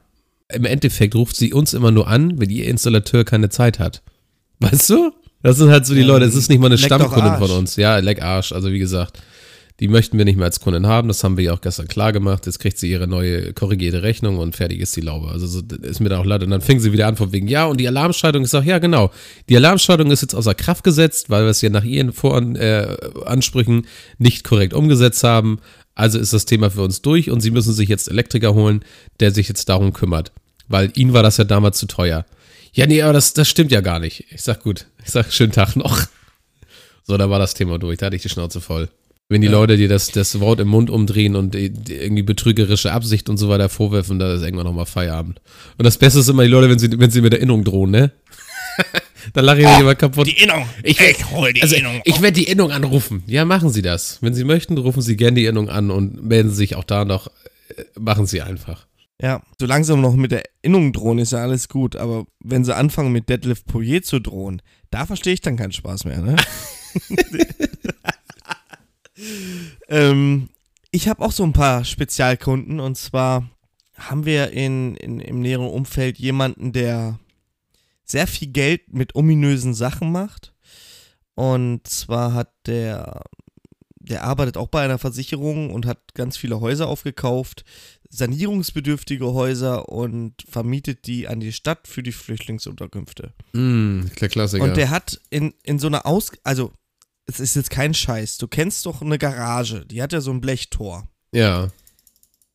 im 0.51 0.65
Endeffekt 0.65 1.15
ruft 1.15 1.35
sie 1.35 1.53
uns 1.53 1.73
immer 1.73 1.91
nur 1.91 2.07
an, 2.07 2.39
wenn 2.39 2.49
ihr 2.49 2.65
Installateur 2.65 3.23
keine 3.23 3.49
Zeit 3.49 3.79
hat. 3.79 4.01
Weißt 4.59 4.89
du? 4.89 5.12
Das 5.41 5.57
sind 5.57 5.69
halt 5.69 5.85
so 5.85 5.93
die 5.93 6.03
Leute, 6.03 6.25
es 6.25 6.35
ist 6.35 6.49
nicht 6.49 6.59
mal 6.59 6.67
eine 6.67 6.77
Stammkundin 6.77 7.38
von 7.38 7.51
uns. 7.51 7.77
Ja, 7.77 7.97
leck 7.99 8.21
Arsch. 8.21 8.51
Also 8.51 8.71
wie 8.71 8.79
gesagt, 8.79 9.21
die 9.79 9.88
möchten 9.88 10.17
wir 10.17 10.25
nicht 10.25 10.35
mehr 10.35 10.45
als 10.45 10.59
Kunden 10.59 10.88
haben. 10.88 11.07
Das 11.07 11.23
haben 11.23 11.38
wir 11.38 11.45
ja 11.45 11.53
auch 11.53 11.62
gestern 11.62 11.88
klar 11.88 12.12
gemacht. 12.12 12.45
Jetzt 12.45 12.59
kriegt 12.59 12.77
sie 12.77 12.91
ihre 12.91 13.07
neue 13.07 13.53
korrigierte 13.53 14.03
Rechnung 14.03 14.38
und 14.38 14.55
fertig 14.55 14.81
ist 14.81 14.95
die 14.97 15.01
Laube. 15.01 15.29
Also 15.29 15.47
so, 15.47 15.62
ist 15.81 16.01
mir 16.01 16.09
da 16.09 16.19
auch 16.19 16.25
leid. 16.25 16.43
Und 16.43 16.49
dann 16.49 16.59
fing 16.59 16.81
sie 16.81 16.91
wieder 16.91 17.07
an 17.07 17.15
von 17.15 17.31
wegen, 17.31 17.47
ja, 17.47 17.65
und 17.65 17.79
die 17.79 17.88
Alarmschaltung 17.88 18.43
ist 18.43 18.53
auch, 18.53 18.63
ja, 18.63 18.79
genau. 18.79 19.12
Die 19.47 19.55
Alarmschaltung 19.55 20.12
ist 20.12 20.21
jetzt 20.21 20.35
außer 20.35 20.53
Kraft 20.53 20.83
gesetzt, 20.83 21.29
weil 21.29 21.43
wir 21.43 21.51
es 21.51 21.62
ja 21.62 21.69
nach 21.69 21.85
ihren 21.85 22.12
Voransprüchen 22.12 23.83
äh, 23.85 23.88
nicht 24.17 24.43
korrekt 24.43 24.73
umgesetzt 24.73 25.23
haben. 25.23 25.59
Also 25.99 26.17
ist 26.17 26.31
das 26.31 26.45
Thema 26.45 26.71
für 26.71 26.81
uns 26.81 27.01
durch 27.01 27.29
und 27.29 27.41
sie 27.41 27.51
müssen 27.51 27.73
sich 27.73 27.89
jetzt 27.89 28.07
Elektriker 28.07 28.53
holen, 28.53 28.85
der 29.19 29.31
sich 29.31 29.49
jetzt 29.49 29.67
darum 29.67 29.91
kümmert. 29.91 30.31
Weil 30.69 30.91
ihnen 30.95 31.12
war 31.12 31.23
das 31.23 31.35
ja 31.38 31.43
damals 31.43 31.77
zu 31.77 31.88
teuer. 31.88 32.25
Ja, 32.73 32.88
nee, 32.88 33.01
aber 33.01 33.12
das, 33.12 33.33
das 33.33 33.49
stimmt 33.49 33.71
ja 33.71 33.81
gar 33.81 33.99
nicht. 33.99 34.25
Ich 34.29 34.41
sag 34.41 34.63
gut. 34.63 34.85
Ich 35.03 35.12
sag 35.12 35.33
schönen 35.33 35.51
Tag 35.51 35.75
noch. 35.75 35.99
So, 37.03 37.17
da 37.17 37.29
war 37.29 37.39
das 37.39 37.53
Thema 37.53 37.79
durch. 37.79 37.97
Da 37.97 38.05
hatte 38.05 38.15
ich 38.15 38.21
die 38.21 38.29
Schnauze 38.29 38.62
voll. 38.62 38.88
Wenn 39.27 39.41
die 39.41 39.47
ja. 39.47 39.53
Leute 39.53 39.75
dir 39.75 39.89
das, 39.89 40.07
das 40.12 40.39
Wort 40.39 40.59
im 40.59 40.69
Mund 40.69 40.89
umdrehen 40.89 41.35
und 41.35 41.53
irgendwie 41.53 42.23
betrügerische 42.23 42.93
Absicht 42.93 43.29
und 43.29 43.38
so 43.38 43.49
weiter 43.49 43.67
vorwerfen, 43.67 44.19
da 44.19 44.33
ist 44.33 44.41
irgendwann 44.41 44.67
nochmal 44.67 44.85
Feierabend. 44.85 45.41
Und 45.77 45.83
das 45.83 45.97
Beste 45.97 46.19
ist 46.19 46.29
immer 46.29 46.43
die 46.43 46.49
Leute, 46.49 46.69
wenn 46.69 46.79
sie, 46.79 46.97
wenn 46.97 47.12
sie 47.12 47.21
mit 47.21 47.33
Erinnerung 47.33 47.63
drohen, 47.65 47.91
ne? 47.91 48.12
Dann 49.34 49.45
lache 49.45 49.60
ich 49.60 49.65
mich 49.65 49.77
oh, 49.77 49.82
immer 49.82 49.95
kaputt. 49.95 50.27
Die 50.27 50.41
Innung. 50.41 50.65
Ich, 50.84 50.99
ich 50.99 51.29
hol 51.32 51.53
die 51.53 51.62
also, 51.62 51.75
Innung. 51.75 52.01
Ich 52.05 52.21
werde 52.21 52.39
die 52.39 52.45
Innung 52.45 52.71
anrufen. 52.71 53.23
Ja, 53.27 53.45
machen 53.45 53.69
Sie 53.69 53.82
das. 53.82 54.21
Wenn 54.21 54.34
Sie 54.34 54.43
möchten, 54.43 54.77
rufen 54.77 55.01
Sie 55.01 55.15
gerne 55.15 55.36
die 55.36 55.45
Innung 55.45 55.69
an 55.69 55.91
und 55.91 56.23
melden 56.23 56.49
Sie 56.49 56.55
sich 56.55 56.75
auch 56.75 56.84
da 56.84 57.05
noch. 57.05 57.27
Äh, 57.75 57.84
machen 57.99 58.25
Sie 58.25 58.41
einfach. 58.41 58.88
Ja, 59.21 59.41
so 59.60 59.65
langsam 59.65 59.99
noch 59.99 60.15
mit 60.15 60.32
der 60.32 60.43
Innung 60.62 60.93
drohen 60.93 61.19
ist 61.19 61.34
ja 61.34 61.39
alles 61.39 61.67
gut, 61.67 61.97
aber 61.97 62.25
wenn 62.39 62.63
sie 62.63 62.73
anfangen 62.73 63.12
mit 63.12 63.27
Deadlift 63.27 63.65
Poirier 63.65 64.01
zu 64.01 64.19
drohen, 64.19 64.62
da 64.91 65.05
verstehe 65.05 65.34
ich 65.34 65.41
dann 65.41 65.58
keinen 65.58 65.73
Spaß 65.73 66.05
mehr, 66.05 66.21
ne? 66.21 66.38
ähm, 69.89 70.47
ich 70.91 71.10
habe 71.10 71.21
auch 71.23 71.34
so 71.34 71.43
ein 71.43 71.51
paar 71.51 71.84
Spezialkunden 71.84 72.79
und 72.79 72.97
zwar 72.97 73.49
haben 73.97 74.25
wir 74.25 74.51
in, 74.51 74.95
in, 74.95 75.19
im 75.19 75.41
näheren 75.41 75.67
Umfeld 75.67 76.17
jemanden, 76.17 76.71
der 76.71 77.19
sehr 78.10 78.28
viel 78.28 78.50
Geld 78.50 78.93
mit 78.93 79.15
ominösen 79.15 79.74
Sachen 79.74 80.12
macht. 80.12 80.54
Und 81.36 81.88
zwar 81.88 82.34
hat 82.34 82.52
der, 82.65 83.24
der 83.95 84.24
arbeitet 84.24 84.58
auch 84.58 84.67
bei 84.67 84.84
einer 84.84 84.98
Versicherung 84.98 85.72
und 85.72 85.86
hat 85.86 86.13
ganz 86.15 86.36
viele 86.36 86.60
Häuser 86.60 86.88
aufgekauft, 86.88 87.63
sanierungsbedürftige 88.10 89.34
Häuser 89.34 89.89
und 89.89 90.34
vermietet 90.50 91.06
die 91.08 91.28
an 91.28 91.39
die 91.39 91.54
Stadt 91.54 91.88
für 91.88 92.04
die 92.04 92.12
Flüchtlingsunterkünfte. 92.12 93.34
Mm, 93.54 94.08
der 94.19 94.30
Klassiker. 94.30 94.63
Und 94.63 94.76
der 94.76 94.89
hat 94.89 95.22
in, 95.30 95.54
in 95.63 95.80
so 95.80 95.88
einer 95.88 96.06
Aus... 96.06 96.32
Also, 96.43 96.74
es 97.26 97.39
ist 97.39 97.56
jetzt 97.56 97.69
kein 97.69 97.93
Scheiß. 97.93 98.39
Du 98.39 98.48
kennst 98.48 98.88
doch 98.88 99.04
eine 99.04 99.19
Garage, 99.19 99.86
die 99.86 100.02
hat 100.02 100.13
ja 100.13 100.19
so 100.19 100.32
ein 100.32 100.41
Blechtor. 100.41 101.08
Ja. 101.32 101.69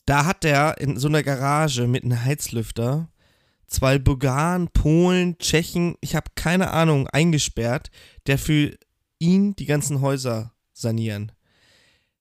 Da 0.04 0.24
hat 0.26 0.42
der 0.42 0.78
in 0.78 0.98
so 0.98 1.06
einer 1.06 1.22
Garage 1.22 1.86
mit 1.86 2.02
einem 2.02 2.22
Heizlüfter 2.22 3.08
zwei 3.66 3.98
Bulgaren, 3.98 4.68
Polen, 4.68 5.38
Tschechen, 5.38 5.96
ich 6.00 6.14
habe 6.14 6.30
keine 6.34 6.70
Ahnung, 6.70 7.08
eingesperrt, 7.08 7.90
der 8.26 8.38
für 8.38 8.76
ihn 9.18 9.56
die 9.56 9.66
ganzen 9.66 10.00
Häuser 10.00 10.52
sanieren. 10.72 11.32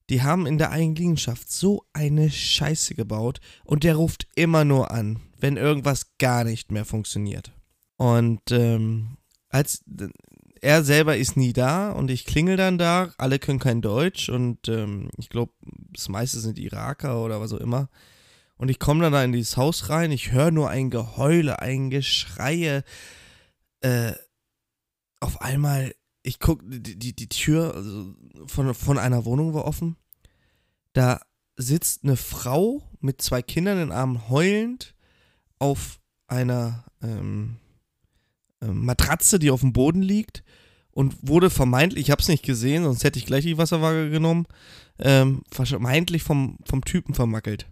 Die 0.10 0.22
haben 0.22 0.46
in 0.46 0.58
der 0.58 0.72
Eigenliegenschaft 0.72 1.52
so 1.52 1.86
eine 1.94 2.30
Scheiße 2.30 2.96
gebaut 2.96 3.40
und 3.64 3.84
der 3.84 3.96
ruft 3.96 4.28
immer 4.36 4.66
nur 4.66 4.92
an, 4.92 5.20
wenn 5.40 5.58
irgendwas 5.58 6.18
gar 6.18 6.44
nicht 6.44 6.72
mehr 6.72 6.86
funktioniert. 6.86 7.52
Und 7.98 8.42
ähm, 8.52 9.18
als 9.50 9.84
er 10.62 10.84
selber 10.84 11.18
ist 11.18 11.38
nie 11.38 11.54
da 11.54 11.92
und 11.92 12.10
ich 12.10 12.26
klingel 12.26 12.58
dann 12.58 12.78
da, 12.78 13.14
alle 13.18 13.40
können 13.40 13.60
kein 13.60 13.82
Deutsch 13.82 14.30
und 14.30 14.68
ähm, 14.68 15.10
ich 15.18 15.30
glaube, 15.30 15.54
das 15.92 16.10
meiste 16.10 16.40
sind 16.40 16.58
Iraker 16.58 17.24
oder 17.24 17.40
was 17.40 17.54
auch 17.54 17.60
immer. 17.60 17.90
Und 18.64 18.70
ich 18.70 18.80
komme 18.80 19.02
dann 19.02 19.12
da 19.12 19.22
in 19.22 19.34
dieses 19.34 19.58
Haus 19.58 19.90
rein, 19.90 20.10
ich 20.14 20.32
höre 20.32 20.50
nur 20.50 20.70
ein 20.70 20.90
Geheule, 20.90 21.60
ein 21.60 21.90
Geschreie. 21.90 22.86
Äh, 23.82 24.14
auf 25.20 25.42
einmal, 25.42 25.94
ich 26.22 26.40
gucke, 26.40 26.64
die, 26.66 26.98
die, 26.98 27.14
die 27.14 27.28
Tür 27.28 27.76
also 27.76 28.16
von, 28.48 28.74
von 28.74 28.98
einer 28.98 29.26
Wohnung 29.26 29.54
war 29.54 29.66
offen. 29.66 29.98
Da 30.94 31.20
sitzt 31.58 32.06
eine 32.06 32.16
Frau 32.16 32.90
mit 33.02 33.22
zwei 33.22 33.42
Kindern 33.42 33.80
in 33.80 33.90
den 33.90 33.92
Armen 33.92 34.30
heulend 34.30 34.96
auf 35.60 36.00
einer 36.28 36.86
ähm, 37.02 37.58
ähm, 38.62 38.86
Matratze, 38.86 39.40
die 39.40 39.52
auf 39.52 39.60
dem 39.60 39.74
Boden 39.74 40.02
liegt 40.02 40.42
und 40.92 41.18
wurde 41.22 41.50
vermeintlich, 41.50 42.06
ich 42.06 42.12
habe 42.12 42.22
es 42.22 42.30
nicht 42.30 42.46
gesehen, 42.46 42.86
sonst 42.86 43.04
hätte 43.04 43.20
ich 43.20 43.26
gleich 43.26 43.44
die 43.44 43.58
Wasserwaage 43.58 44.10
genommen, 44.10 44.48
ähm, 45.00 45.44
vermeintlich 45.52 46.24
vom, 46.24 46.60
vom 46.64 46.86
Typen 46.86 47.14
vermackelt. 47.14 47.68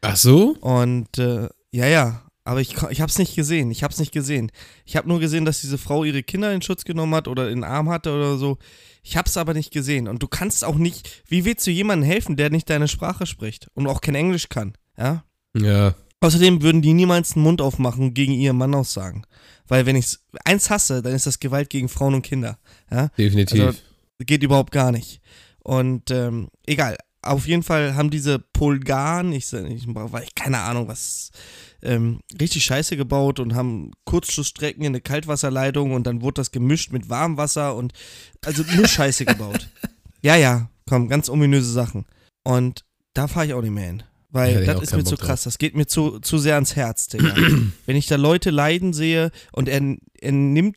Ach 0.00 0.16
so? 0.16 0.56
Und 0.60 1.18
äh, 1.18 1.48
ja, 1.72 1.86
ja, 1.86 2.22
aber 2.44 2.62
ich, 2.62 2.76
ich 2.90 3.00
habe 3.02 3.10
es 3.10 3.18
nicht 3.18 3.36
gesehen. 3.36 3.70
Ich 3.70 3.82
habe 3.82 3.92
es 3.92 4.00
nicht 4.00 4.12
gesehen. 4.12 4.50
Ich 4.86 4.96
habe 4.96 5.06
nur 5.06 5.20
gesehen, 5.20 5.44
dass 5.44 5.60
diese 5.60 5.76
Frau 5.76 6.04
ihre 6.04 6.22
Kinder 6.22 6.50
in 6.52 6.62
Schutz 6.62 6.84
genommen 6.84 7.14
hat 7.14 7.28
oder 7.28 7.50
in 7.50 7.58
den 7.58 7.64
Arm 7.64 7.90
hatte 7.90 8.10
oder 8.10 8.38
so. 8.38 8.56
Ich 9.02 9.18
habe 9.18 9.28
es 9.28 9.36
aber 9.36 9.52
nicht 9.52 9.70
gesehen. 9.70 10.08
Und 10.08 10.22
du 10.22 10.28
kannst 10.28 10.64
auch 10.64 10.76
nicht, 10.76 11.22
wie 11.26 11.44
willst 11.44 11.66
du 11.66 11.70
jemandem 11.70 12.08
helfen, 12.08 12.36
der 12.36 12.48
nicht 12.48 12.70
deine 12.70 12.88
Sprache 12.88 13.26
spricht 13.26 13.68
und 13.74 13.86
auch 13.86 14.00
kein 14.00 14.14
Englisch 14.14 14.48
kann? 14.48 14.72
Ja. 14.96 15.24
Ja. 15.54 15.94
Außerdem 16.20 16.62
würden 16.62 16.80
die 16.80 16.94
niemals 16.94 17.34
den 17.34 17.42
Mund 17.42 17.60
aufmachen 17.60 18.02
und 18.02 18.14
gegen 18.14 18.32
ihren 18.32 18.56
Mann 18.56 18.74
aussagen. 18.74 19.24
Weil 19.66 19.84
wenn 19.84 19.96
ich 19.96 20.16
eins 20.44 20.70
hasse, 20.70 21.02
dann 21.02 21.14
ist 21.14 21.26
das 21.26 21.40
Gewalt 21.40 21.68
gegen 21.68 21.90
Frauen 21.90 22.14
und 22.14 22.22
Kinder. 22.22 22.58
Ja? 22.90 23.08
Definitiv. 23.18 23.62
Also, 23.62 23.78
geht 24.20 24.42
überhaupt 24.42 24.72
gar 24.72 24.90
nicht. 24.90 25.20
Und 25.62 26.10
ähm, 26.10 26.48
egal, 26.66 26.96
auf 27.28 27.46
jeden 27.46 27.62
Fall 27.62 27.94
haben 27.94 28.10
diese 28.10 28.38
Polgan, 28.38 29.32
ich, 29.32 29.52
ich 29.52 29.86
ich 29.86 30.34
keine 30.34 30.58
Ahnung, 30.60 30.88
was, 30.88 31.30
ähm, 31.82 32.20
richtig 32.40 32.64
scheiße 32.64 32.96
gebaut 32.96 33.40
und 33.40 33.54
haben 33.54 33.92
Kurzschlussstrecken 34.04 34.82
in 34.82 34.88
eine 34.88 35.00
Kaltwasserleitung 35.00 35.92
und 35.92 36.06
dann 36.06 36.22
wurde 36.22 36.34
das 36.34 36.50
gemischt 36.50 36.92
mit 36.92 37.08
Warmwasser 37.08 37.74
und 37.76 37.92
also 38.44 38.64
nur 38.74 38.86
Scheiße 38.86 39.24
gebaut. 39.24 39.68
Ja, 40.20 40.34
ja, 40.34 40.68
komm, 40.88 41.08
ganz 41.08 41.28
ominöse 41.28 41.70
Sachen. 41.70 42.04
Und 42.42 42.84
da 43.14 43.28
fahre 43.28 43.46
ich 43.46 43.54
auch 43.54 43.62
nicht 43.62 43.70
mehr 43.70 43.86
hin. 43.86 44.02
Weil 44.30 44.64
Ja, 44.64 44.74
das 44.74 44.82
ist 44.82 44.96
mir 44.96 45.04
zu 45.04 45.14
Bock 45.14 45.26
krass, 45.26 45.44
das 45.44 45.58
geht 45.58 45.76
mir 45.76 45.86
zu, 45.86 46.18
zu 46.18 46.38
sehr 46.38 46.56
ans 46.56 46.74
Herz, 46.74 47.06
Digga. 47.06 47.36
Wenn 47.86 47.96
ich 47.96 48.08
da 48.08 48.16
Leute 48.16 48.50
leiden 48.50 48.92
sehe 48.92 49.30
und 49.52 49.68
er, 49.68 49.80
er 50.20 50.32
nimmt 50.32 50.76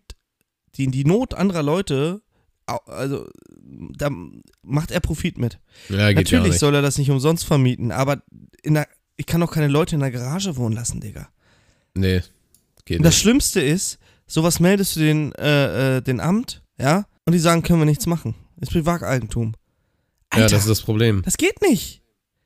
die, 0.75 0.91
die 0.91 1.05
Not 1.05 1.33
anderer 1.33 1.63
Leute, 1.63 2.21
also 2.85 3.27
da 3.97 4.09
macht 4.63 4.91
er 4.91 4.99
Profit 4.99 5.37
mit. 5.37 5.59
Ja, 5.89 6.11
geht 6.13 6.29
ja 6.29 6.39
Natürlich 6.39 6.59
soll 6.59 6.75
er 6.75 6.81
das 6.81 6.97
nicht 6.97 7.11
umsonst 7.11 7.45
vermieten, 7.45 7.91
aber 7.91 8.21
der, 8.63 8.87
ich 9.17 9.25
kann 9.25 9.41
doch 9.41 9.51
keine 9.51 9.67
Leute 9.67 9.95
in 9.95 10.01
der 10.01 10.11
Garage 10.11 10.55
wohnen 10.57 10.75
lassen, 10.75 10.99
Digga. 11.01 11.29
Nee, 11.93 12.21
geht 12.85 12.99
Und 12.99 13.03
das 13.03 13.13
nicht. 13.15 13.21
Schlimmste 13.21 13.61
ist, 13.61 13.99
sowas 14.27 14.59
meldest 14.59 14.95
du 14.95 15.01
den, 15.01 15.33
äh, 15.33 15.97
äh, 15.97 16.01
den 16.01 16.19
Amt, 16.19 16.63
ja, 16.79 17.05
und 17.25 17.33
die 17.33 17.39
sagen, 17.39 17.63
können 17.63 17.79
wir 17.79 17.85
nichts 17.85 18.05
machen. 18.07 18.35
Ist 18.59 18.71
Privateigentum. 18.71 19.53
Ja, 20.33 20.43
Alter, 20.43 20.55
das 20.55 20.63
ist 20.63 20.69
das 20.69 20.81
Problem. 20.81 21.21
das 21.23 21.37
geht 21.37 21.61
nicht. 21.61 22.01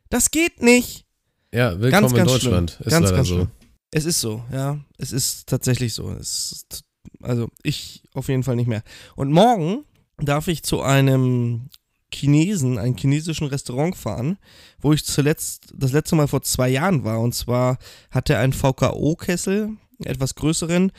Das 0.09 0.31
geht 0.31 0.61
nicht. 0.61 1.05
Ja, 1.53 1.71
willkommen 1.79 1.91
Ganz, 1.91 2.11
in 2.11 2.17
ganz 2.17 2.31
Deutschland. 2.31 2.71
schlimm. 2.71 2.85
Ist 2.87 2.91
Ganz, 2.91 3.03
leider 3.05 3.15
ganz 3.15 3.27
so. 3.27 3.35
schlimm. 3.35 3.47
Es 3.91 4.05
ist 4.05 4.19
so, 4.19 4.43
ja. 4.51 4.79
Es 4.97 5.11
ist 5.13 5.47
tatsächlich 5.47 5.93
so. 5.93 6.11
Ist, 6.11 6.83
also 7.21 7.47
ich 7.63 8.03
auf 8.13 8.27
jeden 8.27 8.43
Fall 8.43 8.55
nicht 8.55 8.67
mehr. 8.67 8.83
Und 9.15 9.31
morgen 9.31 9.85
darf 10.17 10.47
ich 10.47 10.63
zu 10.63 10.81
einem 10.81 11.69
Chinesen, 12.13 12.77
einem 12.77 12.95
chinesischen 12.97 13.47
Restaurant 13.47 13.95
fahren, 13.95 14.37
wo 14.79 14.93
ich 14.93 15.05
zuletzt, 15.05 15.73
das 15.75 15.91
letzte 15.91 16.15
Mal 16.15 16.27
vor 16.27 16.41
zwei 16.41 16.69
Jahren 16.69 17.03
war. 17.03 17.19
Und 17.19 17.35
zwar 17.35 17.77
hat 18.11 18.29
er 18.29 18.39
einen 18.39 18.53
VKO-Kessel, 18.53 19.71
etwas 20.03 20.35
größeren. 20.35 20.91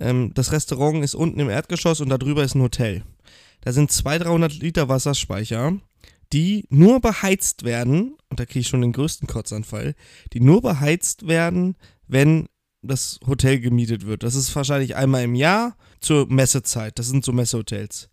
Ähm, 0.00 0.32
das 0.34 0.52
Restaurant 0.52 1.04
ist 1.04 1.14
unten 1.14 1.40
im 1.40 1.50
Erdgeschoss 1.50 2.00
und 2.00 2.08
darüber 2.08 2.42
ist 2.42 2.54
ein 2.54 2.62
Hotel. 2.62 3.04
Da 3.60 3.72
sind 3.72 3.90
200, 3.90 4.26
300 4.26 4.54
Liter 4.54 4.88
Wasserspeicher, 4.88 5.78
die 6.32 6.66
nur 6.68 7.00
beheizt 7.00 7.64
werden, 7.64 8.16
und 8.28 8.40
da 8.40 8.44
kriege 8.44 8.60
ich 8.60 8.68
schon 8.68 8.82
den 8.82 8.92
größten 8.92 9.28
Kotzanfall, 9.28 9.94
die 10.32 10.40
nur 10.40 10.60
beheizt 10.60 11.28
werden, 11.28 11.76
wenn 12.06 12.48
das 12.82 13.18
Hotel 13.26 13.60
gemietet 13.60 14.04
wird. 14.04 14.22
Das 14.22 14.34
ist 14.34 14.54
wahrscheinlich 14.54 14.96
einmal 14.96 15.22
im 15.22 15.34
Jahr 15.34 15.76
zur 16.00 16.26
Messezeit. 16.26 16.98
Das 16.98 17.06
sind 17.06 17.24
so 17.24 17.32
Messehotels. 17.32 18.10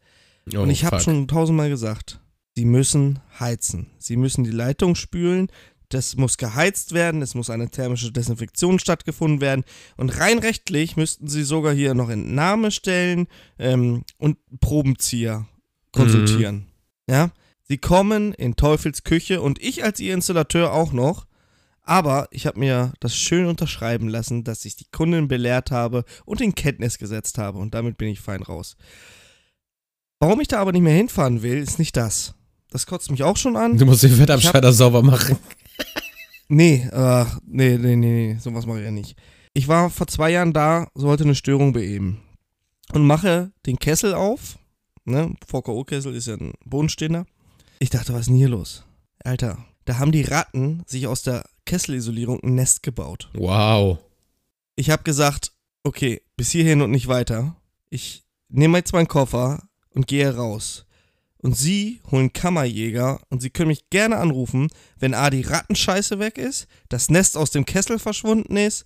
Oh, 0.54 0.62
Und 0.62 0.69
ich 0.69 0.86
habe 0.86 0.99
schon 0.99 1.27
tausendmal 1.27 1.69
gesagt, 1.69 2.19
sie 2.56 2.65
müssen 2.65 3.19
heizen. 3.39 3.88
Sie 3.99 4.17
müssen 4.17 4.43
die 4.43 4.51
Leitung 4.51 4.95
spülen. 4.95 5.47
Das 5.89 6.15
muss 6.15 6.38
geheizt 6.38 6.93
werden. 6.93 7.21
Es 7.21 7.36
muss 7.36 7.49
eine 7.49 7.69
thermische 7.69 8.12
Desinfektion 8.12 8.80
stattgefunden 8.80 9.41
werden. 9.41 9.63
Und 9.97 10.17
rein 10.19 10.39
rechtlich 10.39 10.95
müssten 10.95 11.27
sie 11.27 11.43
sogar 11.43 11.73
hier 11.73 11.93
noch 11.93 12.10
Entnahme 12.10 12.71
stellen 12.71 13.27
ähm, 13.60 14.04
und 14.17 14.38
Probenzieher 14.60 15.47
konsultieren. 15.91 16.67
Ja, 17.10 17.32
sie 17.63 17.77
kommen 17.77 18.34
in 18.34 18.56
Teufels 18.56 19.04
Küche 19.04 19.41
und 19.41 19.62
ich 19.62 19.84
als 19.84 19.99
ihr 19.99 20.13
Installateur 20.13 20.73
auch 20.73 20.93
noch. 20.93 21.27
Aber 21.84 22.27
ich 22.32 22.45
habe 22.45 22.60
mir 22.60 22.93
das 22.99 23.15
schön 23.15 23.47
unterschreiben 23.47 24.08
lassen, 24.08 24.43
dass 24.43 24.65
ich 24.65 24.75
die 24.75 24.89
Kundin 24.91 25.27
belehrt 25.27 25.71
habe 25.71 26.06
und 26.25 26.39
in 26.39 26.56
Kenntnis 26.56 26.99
gesetzt 26.99 27.38
habe. 27.38 27.58
Und 27.58 27.73
damit 27.73 27.97
bin 27.97 28.08
ich 28.08 28.21
fein 28.21 28.43
raus. 28.43 28.77
Warum 30.22 30.40
ich 30.40 30.48
da 30.48 30.60
aber 30.60 30.72
nicht 30.72 30.84
mehr 30.84 30.94
hinfahren 30.96 31.42
will, 31.42 31.58
ist 31.58 31.80
nicht 31.80 31.98
das. 31.98 32.36
Das 32.70 32.86
kotzt 32.86 33.10
mich 33.10 33.24
auch 33.24 33.38
schon 33.38 33.58
an. 33.58 33.80
Du 33.80 33.88
musst 33.88 34.04
den 34.04 34.12
Fettabscheider 34.12 34.72
sauber 34.72 35.02
machen. 35.04 35.38
Nee, 36.54 36.86
äh, 36.92 37.26
nee, 37.46 37.78
nee, 37.78 37.96
nee, 37.96 38.34
nee, 38.34 38.38
sowas 38.38 38.66
mache 38.66 38.80
ich 38.80 38.84
ja 38.84 38.92
nicht. 38.92 39.16
Ich 39.54 39.70
war 39.70 39.90
vor 39.90 40.08
zwei 40.08 40.32
Jahren 40.32 40.52
da, 40.52 40.90
sollte 40.94 41.24
eine 41.24 41.34
Störung 41.34 41.72
beheben. 41.72 42.22
Und 42.92 43.08
mache 43.08 43.54
den 43.66 43.80
Kessel 43.80 44.14
auf. 44.14 44.60
Ne, 45.06 45.34
VKO-Kessel 45.48 46.14
ist 46.14 46.28
ja 46.28 46.34
ein 46.34 46.52
Bodenstehender. 46.66 47.26
Ich 47.80 47.90
dachte, 47.90 48.12
was 48.12 48.22
ist 48.22 48.28
denn 48.28 48.36
hier 48.36 48.50
los? 48.50 48.84
Alter, 49.24 49.66
da 49.86 49.98
haben 49.98 50.12
die 50.12 50.24
Ratten 50.24 50.84
sich 50.88 51.08
aus 51.08 51.24
der 51.24 51.46
Kesselisolierung 51.66 52.44
ein 52.44 52.56
Nest 52.56 52.84
gebaut. 52.84 53.30
Wow. 53.34 54.00
Ich 54.76 54.90
habe 54.90 55.04
gesagt, 55.04 55.54
okay, 55.86 56.22
bis 56.36 56.52
hierhin 56.52 56.82
und 56.82 56.92
nicht 56.92 57.08
weiter. 57.08 57.56
Ich 57.90 58.26
nehme 58.50 58.78
jetzt 58.78 58.92
meinen 58.92 59.08
Koffer 59.08 59.70
und 59.93 60.08
gehe 60.08 60.36
raus. 60.36 60.86
Und 61.38 61.58
sie 61.58 62.01
holen 62.12 62.34
Kammerjäger 62.34 63.19
und 63.30 63.41
sie 63.41 63.49
können 63.49 63.69
mich 63.69 63.89
gerne 63.89 64.17
anrufen, 64.17 64.67
wenn 64.99 65.15
A, 65.15 65.30
die 65.30 65.41
Rattenscheiße 65.41 66.19
weg 66.19 66.38
ist, 66.38 66.67
das 66.89 67.10
Nest 67.10 67.36
aus 67.36 67.49
dem 67.49 67.65
Kessel 67.65 67.97
verschwunden 67.97 68.58
ist 68.58 68.86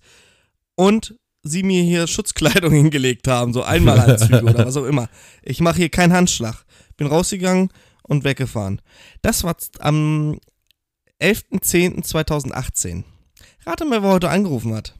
und 0.74 1.16
sie 1.42 1.62
mir 1.62 1.82
hier 1.82 2.06
Schutzkleidung 2.06 2.72
hingelegt 2.72 3.28
haben, 3.28 3.52
so 3.52 3.62
Einmalanzüge 3.62 4.42
oder 4.42 4.66
was 4.66 4.76
auch 4.76 4.86
immer. 4.86 5.08
Ich 5.42 5.60
mache 5.60 5.76
hier 5.76 5.90
keinen 5.90 6.14
Handschlag. 6.14 6.64
Bin 6.96 7.06
rausgegangen 7.08 7.70
und 8.02 8.24
weggefahren. 8.24 8.80
Das 9.20 9.44
war 9.44 9.56
am 9.80 10.40
11.10.2018. 11.20 13.04
Rate 13.66 13.84
mal, 13.84 14.02
wer 14.02 14.10
heute 14.10 14.30
angerufen 14.30 14.74
hat. 14.74 14.94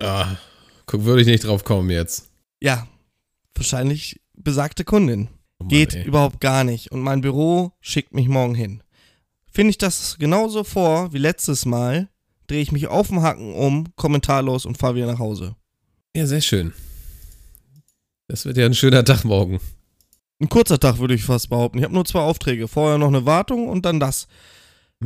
Ah, 0.00 0.36
guck, 0.86 1.04
würde 1.04 1.22
ich 1.22 1.26
nicht 1.26 1.44
drauf 1.44 1.64
kommen 1.64 1.90
jetzt. 1.90 2.30
Ja, 2.60 2.86
wahrscheinlich 3.54 4.20
besagte 4.42 4.84
Kundin. 4.84 5.28
Oh 5.58 5.64
Mann, 5.64 5.68
Geht 5.68 5.94
ey. 5.94 6.04
überhaupt 6.04 6.40
gar 6.40 6.64
nicht. 6.64 6.92
Und 6.92 7.00
mein 7.00 7.20
Büro 7.20 7.72
schickt 7.80 8.14
mich 8.14 8.28
morgen 8.28 8.54
hin. 8.54 8.82
Finde 9.50 9.70
ich 9.70 9.78
das 9.78 10.16
genauso 10.18 10.64
vor 10.64 11.12
wie 11.12 11.18
letztes 11.18 11.66
Mal, 11.66 12.08
drehe 12.46 12.62
ich 12.62 12.72
mich 12.72 12.86
auf 12.86 13.08
den 13.08 13.22
Hacken 13.22 13.54
um, 13.54 13.94
kommentarlos 13.96 14.66
und 14.66 14.78
fahre 14.78 14.96
wieder 14.96 15.06
nach 15.06 15.18
Hause. 15.18 15.56
Ja, 16.14 16.26
sehr 16.26 16.40
schön. 16.40 16.72
Das 18.28 18.44
wird 18.44 18.56
ja 18.56 18.66
ein 18.66 18.74
schöner 18.74 19.04
Tag 19.04 19.24
morgen. 19.24 19.60
Ein 20.40 20.48
kurzer 20.48 20.78
Tag 20.78 20.98
würde 20.98 21.14
ich 21.14 21.24
fast 21.24 21.48
behaupten. 21.48 21.78
Ich 21.78 21.84
habe 21.84 21.94
nur 21.94 22.04
zwei 22.04 22.20
Aufträge. 22.20 22.68
Vorher 22.68 22.98
noch 22.98 23.08
eine 23.08 23.26
Wartung 23.26 23.68
und 23.68 23.84
dann 23.84 23.98
das. 23.98 24.28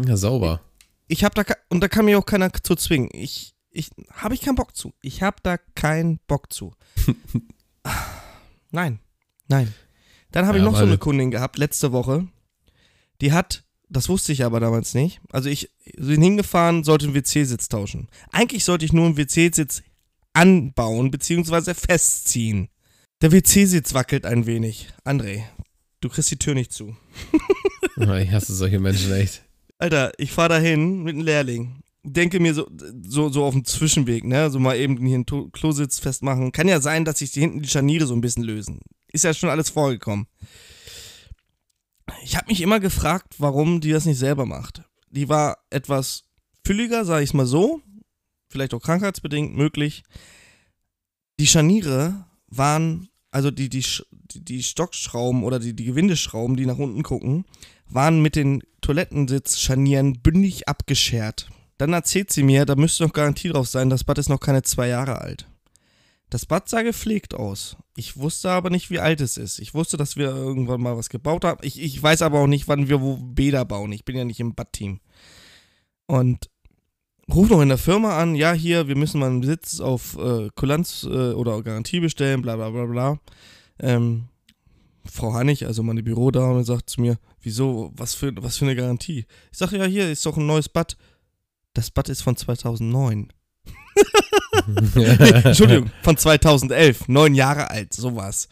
Ja, 0.07 0.17
sauber. 0.17 0.61
Ich 1.09 1.25
habe 1.25 1.35
da 1.35 1.55
und 1.69 1.81
da 1.81 1.89
kann 1.89 2.05
mir 2.05 2.19
auch 2.19 2.27
keiner 2.27 2.53
zu 2.53 2.75
zwingen. 2.75 3.09
Ich 3.13 3.55
ich 3.71 3.91
habe 4.13 4.35
ich 4.35 4.43
keinen 4.43 4.55
Bock 4.55 4.77
zu. 4.77 4.93
Ich 5.01 5.23
habe 5.23 5.37
da 5.43 5.57
keinen 5.75 6.19
Bock 6.27 6.53
zu. 6.53 6.75
nein. 8.71 9.01
Nein. 9.53 9.75
Dann 10.33 10.47
habe 10.47 10.59
ich 10.59 10.65
Ja, 10.65 10.71
noch 10.71 10.79
so 10.79 10.85
eine 10.85 10.99
Kundin 10.99 11.31
gehabt 11.31 11.59
letzte 11.59 11.93
Woche. 11.93 12.27
Die 13.21 13.33
hat 13.33 13.65
das 13.93 14.09
wusste 14.09 14.33
ich 14.33 14.45
aber 14.45 14.59
damals 14.59 14.95
nicht. 14.95 15.21
Also 15.31 15.51
ich 15.51 15.71
bin 15.97 16.23
hingefahren, 16.23 16.83
sollte 16.83 17.05
einen 17.07 17.15
WC-Sitz 17.15 17.69
tauschen. 17.69 18.09
Eigentlich 18.31 18.65
sollte 18.65 18.87
ich 18.87 18.93
nur 18.95 19.05
einen 19.05 19.19
WC-Sitz 19.19 19.83
anbauen 20.33 21.11
bzw. 21.11 21.75
festziehen. 21.75 22.69
Der 23.21 23.33
WC-Sitz 23.33 23.93
wackelt 23.93 24.25
ein 24.25 24.47
wenig. 24.47 24.89
André, 25.05 25.43
du 26.01 26.09
kriegst 26.09 26.31
die 26.31 26.39
Tür 26.39 26.55
nicht 26.55 26.73
zu. 26.73 26.97
Ich 27.95 28.33
hasse 28.33 28.55
solche 28.55 28.81
Menschen 28.81 29.13
echt. 29.13 29.45
Alter, 29.79 30.13
ich 30.17 30.33
fahre 30.33 30.49
dahin 30.49 31.03
mit 31.03 31.15
einem 31.15 31.25
Lehrling. 31.25 31.83
Denke 32.03 32.41
mir 32.41 32.55
so, 32.55 32.69
so, 33.07 33.29
so 33.29 33.45
auf 33.45 33.53
dem 33.53 33.67
Zwischenweg, 33.67 34.25
ne? 34.25 34.51
So 34.51 34.59
mal 34.59 34.77
eben 34.79 34.97
hier 35.05 35.17
einen 35.17 35.53
Klositz 35.53 35.99
festmachen. 35.99 36.53
Kann 36.53 36.69
ja 36.69 36.81
sein, 36.81 37.05
dass 37.05 37.19
sich 37.19 37.33
die 37.33 37.41
hinten 37.41 37.61
die 37.61 37.69
Scharniere 37.69 38.07
so 38.07 38.15
ein 38.15 38.23
bisschen 38.23 38.43
lösen. 38.45 38.81
Ist 39.13 39.25
ja 39.25 39.35
schon 39.35 39.51
alles 39.51 39.71
vorgekommen. 39.71 40.27
Ich 42.25 42.37
habe 42.37 42.49
mich 42.49 42.61
immer 42.61 42.81
gefragt, 42.81 43.35
warum 43.39 43.81
die 43.81 43.93
das 43.93 44.07
nicht 44.07 44.19
selber 44.19 44.47
macht. 44.47 44.83
Die 45.11 45.29
war 45.29 45.59
etwas 45.71 46.25
fülliger, 46.65 47.05
sage 47.05 47.25
ich 47.25 47.35
mal 47.35 47.47
so. 47.47 47.81
Vielleicht 48.49 48.75
auch 48.75 48.83
krankheitsbedingt 48.83 49.57
möglich. 49.57 50.03
Die 51.39 51.47
Scharniere 51.47 52.27
waren, 52.49 53.09
also 53.31 53.51
die, 53.51 53.69
die, 53.69 53.85
die, 54.35 54.63
Stockschrauben 54.63 55.43
oder 55.43 55.59
die, 55.59 55.75
die 55.75 55.85
Gewindeschrauben, 55.85 56.57
die 56.57 56.67
nach 56.67 56.79
unten 56.79 57.03
gucken, 57.03 57.45
waren 57.87 58.21
mit 58.21 58.37
den 58.37 58.63
Toilettensitzscharnieren 58.81 60.21
bündig 60.23 60.69
abgeschert. 60.69 61.49
Dann 61.79 61.93
erzählt 61.93 62.31
sie 62.31 62.43
mir, 62.43 62.65
da 62.65 62.77
müsste 62.77 63.05
noch 63.05 63.13
Garantie 63.13 63.49
drauf 63.49 63.69
sein, 63.69 63.91
das 63.91 64.05
Bad 64.05 64.19
ist 64.19 64.29
noch 64.29 64.41
keine 64.41 64.63
zwei 64.63 64.89
Jahre 64.89 65.21
alt. 65.21 65.49
Das 66.33 66.47
Bad 66.47 66.67
sah 66.67 66.81
gepflegt 66.81 67.35
aus. 67.35 67.77
Ich 67.95 68.17
wusste 68.17 68.49
aber 68.49 68.71
nicht, 68.71 68.91
wie 68.91 69.01
alt 69.01 69.21
es 69.21 69.37
ist. 69.37 69.59
Ich 69.59 69.75
wusste, 69.75 69.99
dass 69.99 70.17
wir 70.17 70.29
irgendwann 70.29 70.81
mal 70.81 70.97
was 70.97 71.11
gebaut 71.11 71.45
haben. 71.45 71.61
Ich, 71.63 71.79
ich 71.79 72.03
weiß 72.03 72.23
aber 72.23 72.39
auch 72.39 72.47
nicht, 72.47 72.69
wann 72.69 72.89
wir 72.89 73.03
wo 73.03 73.19
Bäder 73.19 73.67
bauen. 73.67 73.93
Ich 73.93 74.07
bin 74.07 74.17
ja 74.17 74.25
nicht 74.25 74.41
im 74.41 74.55
Badteam. 74.55 75.01
Und 76.07 76.49
ruf 77.31 77.51
noch 77.51 77.61
in 77.61 77.69
der 77.69 77.77
Firma 77.77 78.17
an, 78.17 78.35
ja, 78.35 78.55
hier, 78.55 78.89
wir 78.89 78.97
müssen 78.97 79.21
mal 79.21 79.27
einen 79.27 79.43
Besitz 79.43 79.79
auf 79.81 80.17
äh, 80.17 80.49
Kulanz 80.57 81.03
äh, 81.05 81.33
oder 81.33 81.63
Garantie 81.63 82.01
bestellen, 82.01 82.41
bla 82.41 82.57
bla 82.57 82.71
bla 82.71 82.87
bla. 82.87 83.21
Ähm, 83.79 84.29
Frau 85.05 85.35
Hannig, 85.35 85.67
also 85.67 85.83
meine 85.83 86.03
Bürodame, 86.03 86.65
sagt 86.65 86.89
zu 86.89 87.03
mir, 87.03 87.19
wieso, 87.43 87.93
was 87.95 88.15
für, 88.15 88.33
was 88.37 88.57
für 88.57 88.65
eine 88.65 88.77
Garantie? 88.77 89.27
Ich 89.51 89.59
sage, 89.59 89.77
ja, 89.77 89.85
hier 89.85 90.11
ist 90.11 90.25
doch 90.25 90.39
ein 90.39 90.47
neues 90.47 90.71
Bad. 90.71 90.97
Das 91.75 91.91
Bad 91.91 92.09
ist 92.09 92.23
von 92.23 92.39
2009. 92.39 93.35
Entschuldigung, 95.45 95.91
von 96.03 96.17
2011, 96.17 97.09
neun 97.09 97.35
Jahre 97.35 97.71
alt, 97.71 97.93
sowas. 97.95 98.49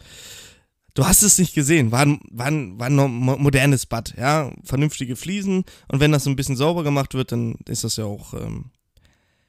Du 0.93 1.05
hast 1.05 1.23
es 1.23 1.37
nicht 1.37 1.55
gesehen, 1.55 1.91
war 1.91 2.01
ein, 2.01 2.19
war 2.29 2.47
ein, 2.47 2.77
war 2.77 2.87
ein 2.87 2.95
modernes 2.95 3.85
Bad, 3.85 4.13
ja, 4.17 4.51
vernünftige 4.63 5.15
Fliesen 5.15 5.63
und 5.87 5.99
wenn 5.99 6.11
das 6.11 6.27
ein 6.27 6.35
bisschen 6.35 6.57
sauber 6.57 6.83
gemacht 6.83 7.13
wird, 7.13 7.31
dann 7.31 7.55
ist 7.67 7.83
das 7.83 7.95
ja 7.95 8.05
auch. 8.05 8.33
Ähm, 8.33 8.71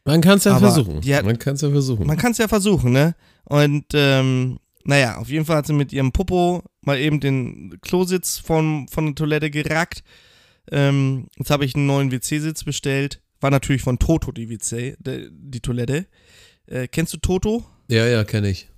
man 0.05 0.20
kann 0.20 0.38
es 0.38 0.44
ja 0.44 0.59
versuchen. 0.59 0.96
Hat, 0.96 1.25
man 1.25 1.38
kann 1.38 1.55
es 1.55 1.61
ja 1.62 1.70
versuchen. 1.70 2.07
Man 2.07 2.16
kann 2.16 2.33
es 2.33 2.38
ja 2.38 2.48
versuchen, 2.48 2.92
ne? 2.92 3.14
Und 3.44 3.87
ähm, 3.94 4.59
naja, 4.85 5.18
auf 5.18 5.29
jeden 5.29 5.44
Fall 5.44 5.57
hat 5.57 5.66
sie 5.66 5.72
mit 5.72 5.92
ihrem 5.92 6.12
Popo 6.12 6.62
mal 6.81 6.98
eben 6.98 7.20
den 7.20 7.79
Klositz 7.83 8.38
von, 8.38 8.88
von 8.88 9.07
der 9.07 9.14
Toilette 9.14 9.51
gerackt. 9.51 10.03
Ähm, 10.70 11.29
jetzt 11.37 11.51
habe 11.51 11.64
ich 11.64 11.75
einen 11.75 11.87
neuen 11.87 12.11
WC-Sitz 12.11 12.64
bestellt. 12.64 13.20
War 13.40 13.51
natürlich 13.51 13.83
von 13.83 13.98
Toto 13.98 14.33
die 14.33 14.48
WC, 14.51 14.96
die, 15.01 15.29
die 15.31 15.61
Toilette. 15.61 16.07
Äh, 16.72 16.88
kennst 16.88 17.12
du 17.12 17.18
Toto? 17.18 17.64
Ja, 17.88 18.06
ja, 18.06 18.24
kenne 18.24 18.48
ich. 18.48 18.70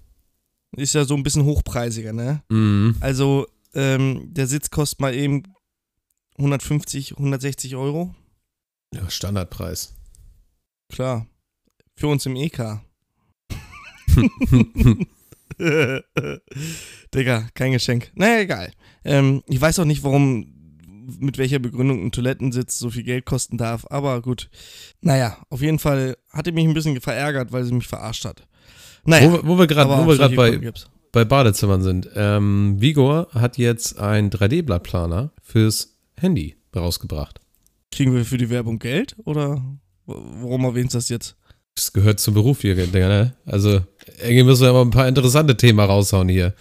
Ist 0.77 0.95
ja 0.95 1.05
so 1.05 1.15
ein 1.15 1.23
bisschen 1.23 1.45
hochpreisiger, 1.45 2.13
ne? 2.13 2.43
Mhm. 2.49 2.97
Also, 3.01 3.47
ähm, 3.73 4.35
der 4.35 4.49
Sitz 4.49 4.71
kostet 4.71 5.01
mal 5.01 5.15
eben 5.15 5.45
150, 6.39 7.13
160 7.13 7.77
Euro. 7.77 8.13
Ja, 8.93 9.09
Standardpreis. 9.09 9.95
Klar. 10.89 11.29
Für 11.97 12.09
uns 12.09 12.27
im 12.27 12.35
EK. 12.35 12.81
Digga, 17.15 17.49
kein 17.55 17.73
Geschenk. 17.73 18.11
Naja, 18.17 18.41
egal. 18.41 18.73
Ähm, 19.05 19.45
ich 19.47 19.61
weiß 19.61 19.79
auch 19.79 19.85
nicht, 19.85 20.03
warum, 20.03 20.53
mit 21.19 21.39
welcher 21.39 21.59
Begründung 21.59 22.05
ein 22.05 22.13
Toilettensitz 22.13 22.79
so 22.79 22.91
viel 22.91 23.03
Geld 23.03 23.25
kosten 23.25 23.59
darf, 23.59 23.87
aber 23.91 24.23
gut. 24.23 24.49
Naja, 25.01 25.37
auf 25.51 25.61
jeden 25.63 25.79
Fall 25.79 26.17
hat 26.31 26.47
er 26.47 26.53
mich 26.53 26.67
ein 26.67 26.75
bisschen 26.75 27.01
verärgert, 27.01 27.53
weil 27.53 27.65
sie 27.65 27.75
mich 27.75 27.87
verarscht 27.87 28.25
hat. 28.25 28.47
Naja, 29.05 29.33
wo, 29.33 29.49
wo 29.49 29.59
wir 29.59 29.67
gerade 29.67 30.35
bei, 30.35 30.73
bei 31.13 31.25
Badezimmern 31.25 31.83
sind. 31.83 32.09
Ähm, 32.15 32.77
Vigor 32.79 33.29
hat 33.33 33.59
jetzt 33.59 33.99
ein 33.99 34.31
3D-Blattplaner 34.31 35.31
fürs 35.43 35.97
Handy 36.19 36.57
rausgebracht. 36.75 37.41
Kriegen 37.93 38.15
wir 38.15 38.25
für 38.25 38.39
die 38.39 38.51
Werbung 38.51 38.79
Geld 38.79 39.15
oder 39.25 39.63
warum 40.07 40.65
erwähnst 40.65 40.95
du 40.95 40.99
das 40.99 41.09
jetzt? 41.09 41.37
Das 41.77 41.93
gehört 41.93 42.21
zum 42.21 42.35
Beruf 42.35 42.61
hier, 42.61 42.77
ne? 42.77 43.35
Also, 43.47 43.81
irgendwie 44.23 44.45
müssen 44.45 44.63
wir 44.63 44.71
aber 44.71 44.83
ein 44.83 44.91
paar 44.91 45.09
interessante 45.09 45.57
Themen 45.57 45.81
raushauen 45.81 46.29
hier. 46.29 46.55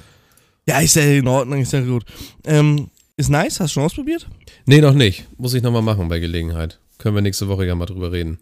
Ja, 0.68 0.80
ist 0.80 0.96
ja 0.96 1.04
in 1.04 1.28
Ordnung, 1.28 1.62
ist 1.62 1.74
ja 1.74 1.82
gut. 1.82 2.06
Ähm, 2.46 2.90
ist 3.18 3.30
nice, 3.30 3.60
hast 3.60 3.72
du 3.72 3.74
schon 3.76 3.84
ausprobiert? 3.84 4.28
Nee, 4.66 4.82
noch 4.82 4.94
nicht. 4.94 5.26
Muss 5.38 5.54
ich 5.54 5.64
nochmal 5.64 5.82
machen 5.82 6.08
bei 6.08 6.20
Gelegenheit. 6.20 6.80
Können 6.98 7.16
wir 7.16 7.22
nächste 7.22 7.48
Woche 7.48 7.66
ja 7.66 7.76
mal 7.76 7.86
drüber 7.86 8.12
reden. 8.12 8.40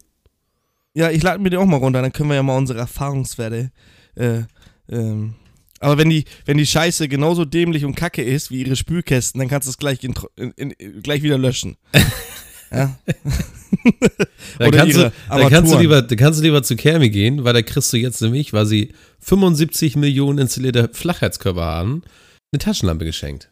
Ja, 0.93 1.09
ich 1.09 1.23
lade 1.23 1.41
mir 1.41 1.49
die 1.49 1.57
auch 1.57 1.65
mal 1.65 1.77
runter, 1.77 2.01
dann 2.01 2.11
können 2.11 2.29
wir 2.29 2.35
ja 2.35 2.43
mal 2.43 2.57
unsere 2.57 2.79
Erfahrungswerte. 2.79 3.71
Äh, 4.15 4.41
ähm. 4.89 5.35
Aber 5.79 5.97
wenn 5.97 6.09
die, 6.09 6.25
wenn 6.45 6.57
die 6.57 6.65
Scheiße 6.65 7.07
genauso 7.07 7.43
dämlich 7.43 7.85
und 7.85 7.95
kacke 7.95 8.21
ist 8.21 8.51
wie 8.51 8.61
ihre 8.61 8.75
Spülkästen, 8.75 9.39
dann 9.39 9.47
kannst 9.47 9.67
du 9.67 9.71
es 9.71 9.77
gleich, 9.77 10.03
in, 10.03 10.13
in, 10.35 10.71
in, 10.71 11.01
gleich 11.01 11.23
wieder 11.23 11.37
löschen. 11.37 11.77
Ja. 12.71 12.97
da, 14.57 14.71
kannst 14.71 14.95
du, 14.95 15.11
da, 15.29 15.49
kannst 15.49 15.73
du 15.73 15.77
lieber, 15.77 16.01
da 16.01 16.15
kannst 16.15 16.39
du 16.39 16.43
lieber 16.43 16.63
zu 16.63 16.77
Kermi 16.77 17.09
gehen, 17.09 17.43
weil 17.43 17.53
da 17.53 17.61
kriegst 17.61 17.91
du 17.91 17.97
jetzt 17.97 18.21
nämlich, 18.21 18.53
weil 18.53 18.65
sie 18.65 18.93
75 19.19 19.97
Millionen 19.97 20.39
installierte 20.39 20.89
Flachheitskörper 20.93 21.65
haben, 21.65 22.03
eine 22.53 22.59
Taschenlampe 22.59 23.03
geschenkt. 23.03 23.49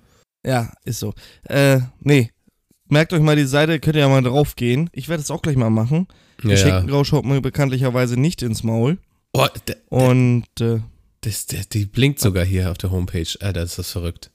Ja, 0.46 0.72
ist 0.84 1.00
so. 1.00 1.14
Äh, 1.44 1.80
nee, 2.00 2.32
merkt 2.88 3.14
euch 3.14 3.22
mal 3.22 3.36
die 3.36 3.46
Seite, 3.46 3.80
könnt 3.80 3.96
ihr 3.96 4.02
ja 4.02 4.10
mal 4.10 4.22
drauf 4.22 4.56
gehen. 4.56 4.90
Ich 4.94 5.10
werde 5.10 5.22
es 5.22 5.32
auch 5.32 5.42
gleich 5.42 5.56
mal 5.56 5.70
machen. 5.70 6.08
Ja, 6.44 6.52
Geschenkengrau 6.52 7.04
schaut 7.04 7.26
mir 7.26 7.42
bekanntlicherweise 7.42 8.20
nicht 8.20 8.42
ins 8.42 8.64
Maul. 8.64 8.98
Oh, 9.34 9.48
Und 9.90 10.46
äh, 10.60 10.80
das, 11.22 11.48
das, 11.48 11.70
die 11.70 11.86
blinkt 11.86 12.20
sogar 12.20 12.46
hier 12.46 12.72
auf 12.72 12.78
der 12.78 12.92
Homepage. 12.92 13.28
Alter, 13.42 13.64
ist 13.64 13.80
das 13.80 13.92
verrückt. 13.92 14.32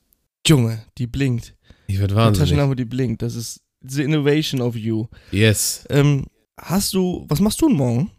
Junge, 0.51 0.83
die 0.97 1.07
blinkt. 1.07 1.55
Ich 1.87 1.97
werde 1.97 2.13
wahnsinnig. 2.13 2.33
Die 2.33 2.39
Taschenlampe, 2.39 2.75
die 2.75 2.83
blinkt. 2.83 3.21
Das 3.21 3.35
ist 3.35 3.61
the 3.79 4.03
innovation 4.03 4.59
of 4.59 4.75
you. 4.75 5.07
Yes. 5.31 5.85
Ähm, 5.89 6.25
hast 6.59 6.93
du, 6.93 7.25
was 7.29 7.39
machst 7.39 7.61
du 7.61 7.69
denn 7.69 7.77
morgen? 7.77 8.11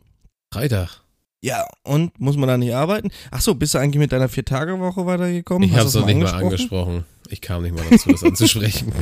Freitag. 0.50 1.02
Ja, 1.42 1.68
und 1.82 2.18
muss 2.18 2.38
man 2.38 2.48
da 2.48 2.56
nicht 2.56 2.72
arbeiten? 2.72 3.10
Achso, 3.30 3.54
bist 3.54 3.74
du 3.74 3.78
eigentlich 3.78 3.98
mit 3.98 4.12
deiner 4.12 4.30
Vier-Tage-Woche 4.30 5.04
weitergekommen? 5.04 5.68
Ich 5.68 5.76
habe 5.76 5.88
es 5.88 5.94
noch 5.94 6.06
nicht 6.06 6.20
mal 6.20 6.32
angesprochen. 6.32 7.04
Ich 7.28 7.42
kam 7.42 7.64
nicht 7.64 7.74
mal 7.74 7.84
dazu, 7.90 8.10
das 8.10 8.24
anzusprechen. 8.24 8.94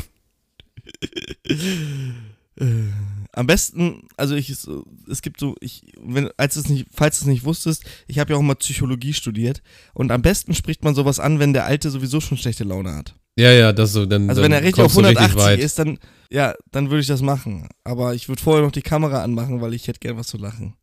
Am 3.33 3.47
besten, 3.47 4.09
also 4.17 4.35
ich, 4.35 4.51
es 4.51 5.23
gibt 5.23 5.39
so, 5.39 5.55
ich, 5.61 5.93
wenn, 6.03 6.31
als 6.37 6.57
es 6.57 6.69
nicht, 6.69 6.89
falls 6.93 7.21
du 7.21 7.27
es 7.27 7.29
nicht 7.29 7.45
wusstest, 7.45 7.85
ich 8.09 8.19
habe 8.19 8.33
ja 8.33 8.39
auch 8.39 8.43
mal 8.43 8.57
Psychologie 8.57 9.13
studiert 9.13 9.63
und 9.95 10.11
am 10.11 10.21
besten 10.21 10.53
spricht 10.53 10.83
man 10.83 10.97
sowas 10.97 11.21
an, 11.21 11.39
wenn 11.39 11.53
der 11.53 11.65
Alte 11.65 11.91
sowieso 11.91 12.21
schon 12.21 12.39
schlechte 12.39 12.65
Laune 12.65 12.93
hat. 12.93 13.15
Ja, 13.37 13.53
ja, 13.53 13.73
das 13.73 13.93
so, 13.93 14.07
dann. 14.07 14.29
Also 14.29 14.43
wenn 14.43 14.53
er 14.53 14.63
richtig 14.63 14.85
auf 14.85 14.91
180 14.91 15.37
richtig 15.37 15.65
ist, 15.65 15.79
dann, 15.79 15.99
ja, 16.31 16.55
dann 16.71 16.91
würde 16.91 17.01
ich 17.01 17.07
das 17.07 17.23
machen. 17.23 17.69
Aber 17.85 18.15
ich 18.15 18.29
würde 18.29 18.43
vorher 18.43 18.63
noch 18.63 18.73
die 18.73 18.83
Kamera 18.83 19.23
anmachen, 19.23 19.61
weil 19.61 19.75
ich 19.75 19.89
hätte 19.89 20.01
gern 20.01 20.17
was 20.17 20.27
zu 20.27 20.37
lachen. 20.37 20.75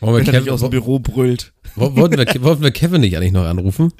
Wollen 0.00 0.26
wenn 0.26 0.34
er 0.34 0.40
nicht 0.40 0.50
aus 0.50 0.60
dem 0.60 0.70
Büro 0.70 0.98
brüllt. 0.98 1.52
Wollten 1.76 2.18
wir, 2.18 2.42
wollten 2.42 2.62
wir 2.62 2.70
Kevin 2.70 3.00
nicht 3.00 3.16
eigentlich 3.16 3.32
noch 3.32 3.46
anrufen? 3.46 3.92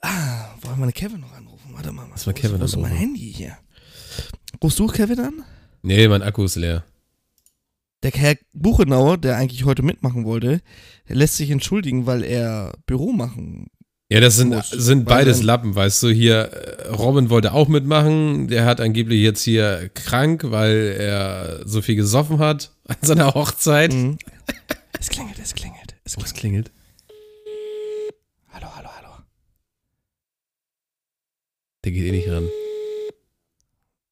Ah, 0.00 0.46
wollen 0.62 0.80
wir 0.80 0.92
Kevin 0.92 1.20
noch 1.20 1.32
anrufen? 1.32 1.70
Warte 1.72 1.92
mal, 1.92 2.06
was 2.10 2.26
war 2.26 2.32
Kevin 2.32 2.60
wo 2.60 2.64
ist 2.64 2.76
mein 2.76 2.92
Handy 2.92 3.32
hier? 3.32 3.58
Rufst 4.62 4.78
du 4.78 4.86
Kevin 4.86 5.20
an? 5.20 5.44
Nee, 5.82 6.08
mein 6.08 6.22
Akku 6.22 6.44
ist 6.44 6.56
leer. 6.56 6.84
Der 8.02 8.12
Herr 8.12 8.36
Buchenauer, 8.52 9.18
der 9.18 9.36
eigentlich 9.36 9.64
heute 9.64 9.82
mitmachen 9.82 10.24
wollte, 10.24 10.60
lässt 11.06 11.36
sich 11.36 11.50
entschuldigen, 11.50 12.06
weil 12.06 12.22
er 12.22 12.72
Büro 12.86 13.12
machen 13.12 13.66
ja, 14.10 14.20
das 14.20 14.36
sind, 14.36 14.54
sind 14.64 15.04
beides 15.04 15.42
Lappen, 15.42 15.74
weißt 15.74 16.02
du. 16.02 16.08
Hier, 16.08 16.44
äh, 16.44 16.88
Robin 16.88 17.28
wollte 17.28 17.52
auch 17.52 17.68
mitmachen. 17.68 18.48
Der 18.48 18.64
hat 18.64 18.80
angeblich 18.80 19.20
jetzt 19.20 19.42
hier 19.42 19.90
krank, 19.92 20.44
weil 20.46 20.96
er 20.98 21.60
so 21.66 21.82
viel 21.82 21.94
gesoffen 21.94 22.38
hat 22.38 22.72
an 22.88 22.96
seiner 23.02 23.34
Hochzeit. 23.34 23.92
Mhm. 23.92 24.16
es 24.98 25.10
klingelt, 25.10 25.38
es 25.38 25.54
klingelt. 25.54 25.94
Es 26.04 26.14
klingelt. 26.14 26.18
Oh, 26.18 26.22
es 26.24 26.34
klingelt. 26.34 26.72
Hallo, 28.48 28.66
hallo, 28.74 28.88
hallo. 28.96 29.14
Der 31.84 31.92
geht 31.92 32.04
eh 32.04 32.12
nicht 32.12 32.30
ran. 32.30 32.48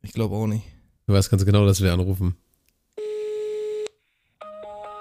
Ich 0.03 0.13
glaube 0.13 0.37
auch 0.37 0.47
nicht. 0.47 0.65
Du 1.07 1.15
weißt 1.15 1.31
ganz 1.31 1.47
genau, 1.47 1.65
dass 1.65 1.81
wir 1.81 1.93
anrufen. 1.95 2.37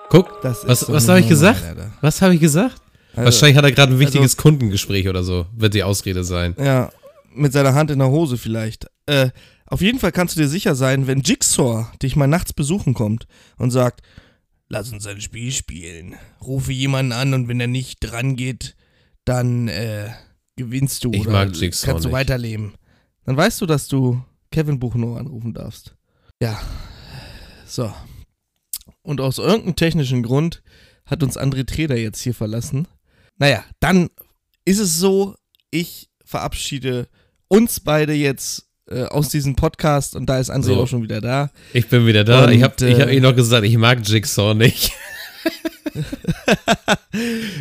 Guck, 0.09 0.41
was, 0.41 0.61
so 0.61 0.93
was 0.93 1.09
habe 1.09 1.19
ich 1.19 1.27
gesagt? 1.27 1.63
Alter. 1.65 1.91
Was 1.99 2.21
habe 2.21 2.33
ich 2.35 2.39
gesagt? 2.39 2.81
Also, 3.15 3.25
Wahrscheinlich 3.25 3.57
hat 3.57 3.65
er 3.65 3.71
gerade 3.71 3.93
ein 3.93 3.99
wichtiges 3.99 4.33
also- 4.33 4.41
Kundengespräch 4.41 5.07
oder 5.07 5.23
so, 5.23 5.45
wird 5.55 5.73
die 5.73 5.83
Ausrede 5.83 6.23
sein. 6.23 6.55
Ja, 6.59 6.91
mit 7.33 7.53
seiner 7.53 7.73
Hand 7.73 7.91
in 7.91 7.99
der 7.99 8.09
Hose 8.09 8.37
vielleicht. 8.37 8.87
Äh, 9.05 9.29
auf 9.67 9.81
jeden 9.81 9.99
Fall 9.99 10.11
kannst 10.11 10.35
du 10.35 10.41
dir 10.41 10.47
sicher 10.47 10.75
sein, 10.75 11.07
wenn 11.07 11.21
Jigsaw 11.21 11.87
dich 12.01 12.15
mal 12.15 12.27
nachts 12.27 12.53
besuchen 12.53 12.93
kommt 12.93 13.27
und 13.57 13.71
sagt, 13.71 14.01
lass 14.69 14.91
uns 14.91 15.05
ein 15.07 15.21
Spiel 15.21 15.51
spielen. 15.51 16.15
Rufe 16.41 16.71
jemanden 16.71 17.11
an 17.11 17.33
und 17.33 17.47
wenn 17.47 17.59
er 17.59 17.67
nicht 17.67 17.99
dran 17.99 18.35
geht, 18.35 18.75
dann 19.25 19.67
äh, 19.67 20.09
gewinnst 20.55 21.03
du 21.03 21.11
Ich 21.13 21.21
oder 21.21 21.31
mag 21.31 21.55
Jigsaw 21.55 21.91
kannst 21.91 22.05
du 22.05 22.09
nicht. 22.09 22.15
weiterleben. 22.15 22.73
Dann 23.25 23.37
weißt 23.37 23.59
du, 23.61 23.65
dass 23.65 23.87
du 23.87 24.23
Kevin 24.51 24.79
Buchner 24.79 25.17
anrufen 25.17 25.53
darfst. 25.53 25.95
Ja. 26.41 26.59
So. 27.65 27.91
Und 29.01 29.19
aus 29.21 29.37
irgendeinem 29.39 29.75
technischen 29.75 30.21
Grund 30.23 30.61
hat 31.05 31.23
uns 31.23 31.37
André 31.37 31.65
Treder 31.65 31.97
jetzt 31.97 32.21
hier 32.21 32.33
verlassen. 32.33 32.87
Naja, 33.37 33.63
dann 33.79 34.09
ist 34.63 34.79
es 34.79 34.97
so, 34.97 35.35
ich 35.71 36.09
verabschiede 36.23 37.07
uns 37.47 37.79
beide 37.79 38.13
jetzt 38.13 38.65
äh, 38.89 39.03
aus 39.03 39.29
diesem 39.29 39.55
Podcast 39.55 40.15
und 40.15 40.27
da 40.27 40.39
ist 40.39 40.51
André 40.51 40.63
So. 40.63 40.81
auch 40.81 40.87
schon 40.87 41.03
wieder 41.03 41.21
da. 41.21 41.49
Ich 41.73 41.87
bin 41.87 42.05
wieder 42.05 42.23
da. 42.23 42.45
Und, 42.45 42.51
ich 42.51 42.63
habe 42.63 42.73
ich 42.87 42.99
hab 42.99 43.09
äh, 43.09 43.15
ihm 43.15 43.23
noch 43.23 43.35
gesagt, 43.35 43.65
ich 43.65 43.77
mag 43.77 43.99
Jigsaw 44.07 44.53
nicht. 44.53 44.91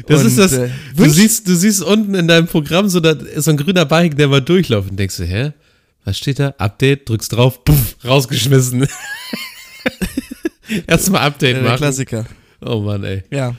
Das 0.09 0.21
Und, 0.23 0.27
ist 0.27 0.39
das. 0.39 0.53
äh, 0.55 0.69
du, 0.97 1.09
siehst, 1.09 1.47
du 1.47 1.55
siehst 1.55 1.81
unten 1.83 2.15
in 2.15 2.27
deinem 2.27 2.49
Programm 2.49 2.89
so, 2.89 2.99
da 2.99 3.13
ist 3.13 3.45
so 3.45 3.53
ein 3.53 3.57
grüner 3.57 3.85
Balken, 3.85 4.17
der 4.17 4.27
mal 4.27 4.41
durchläuft 4.43 4.91
und 4.91 4.97
denkst 4.97 5.17
du, 5.19 5.25
hä? 5.25 5.53
Was 6.05 6.19
steht 6.19 6.41
da? 6.41 6.49
Update, 6.59 7.09
drückst 7.09 7.33
drauf, 7.33 7.63
puff, 7.65 7.97
rausgeschmissen. 8.05 8.89
Erstmal 10.89 11.23
Update 11.23 11.51
äh, 11.57 11.61
der 11.61 11.63
machen. 11.63 11.77
Klassiker. 11.77 12.27
Oh 12.61 12.81
Mann, 12.81 13.05
ey. 13.05 13.23
Ja. 13.31 13.55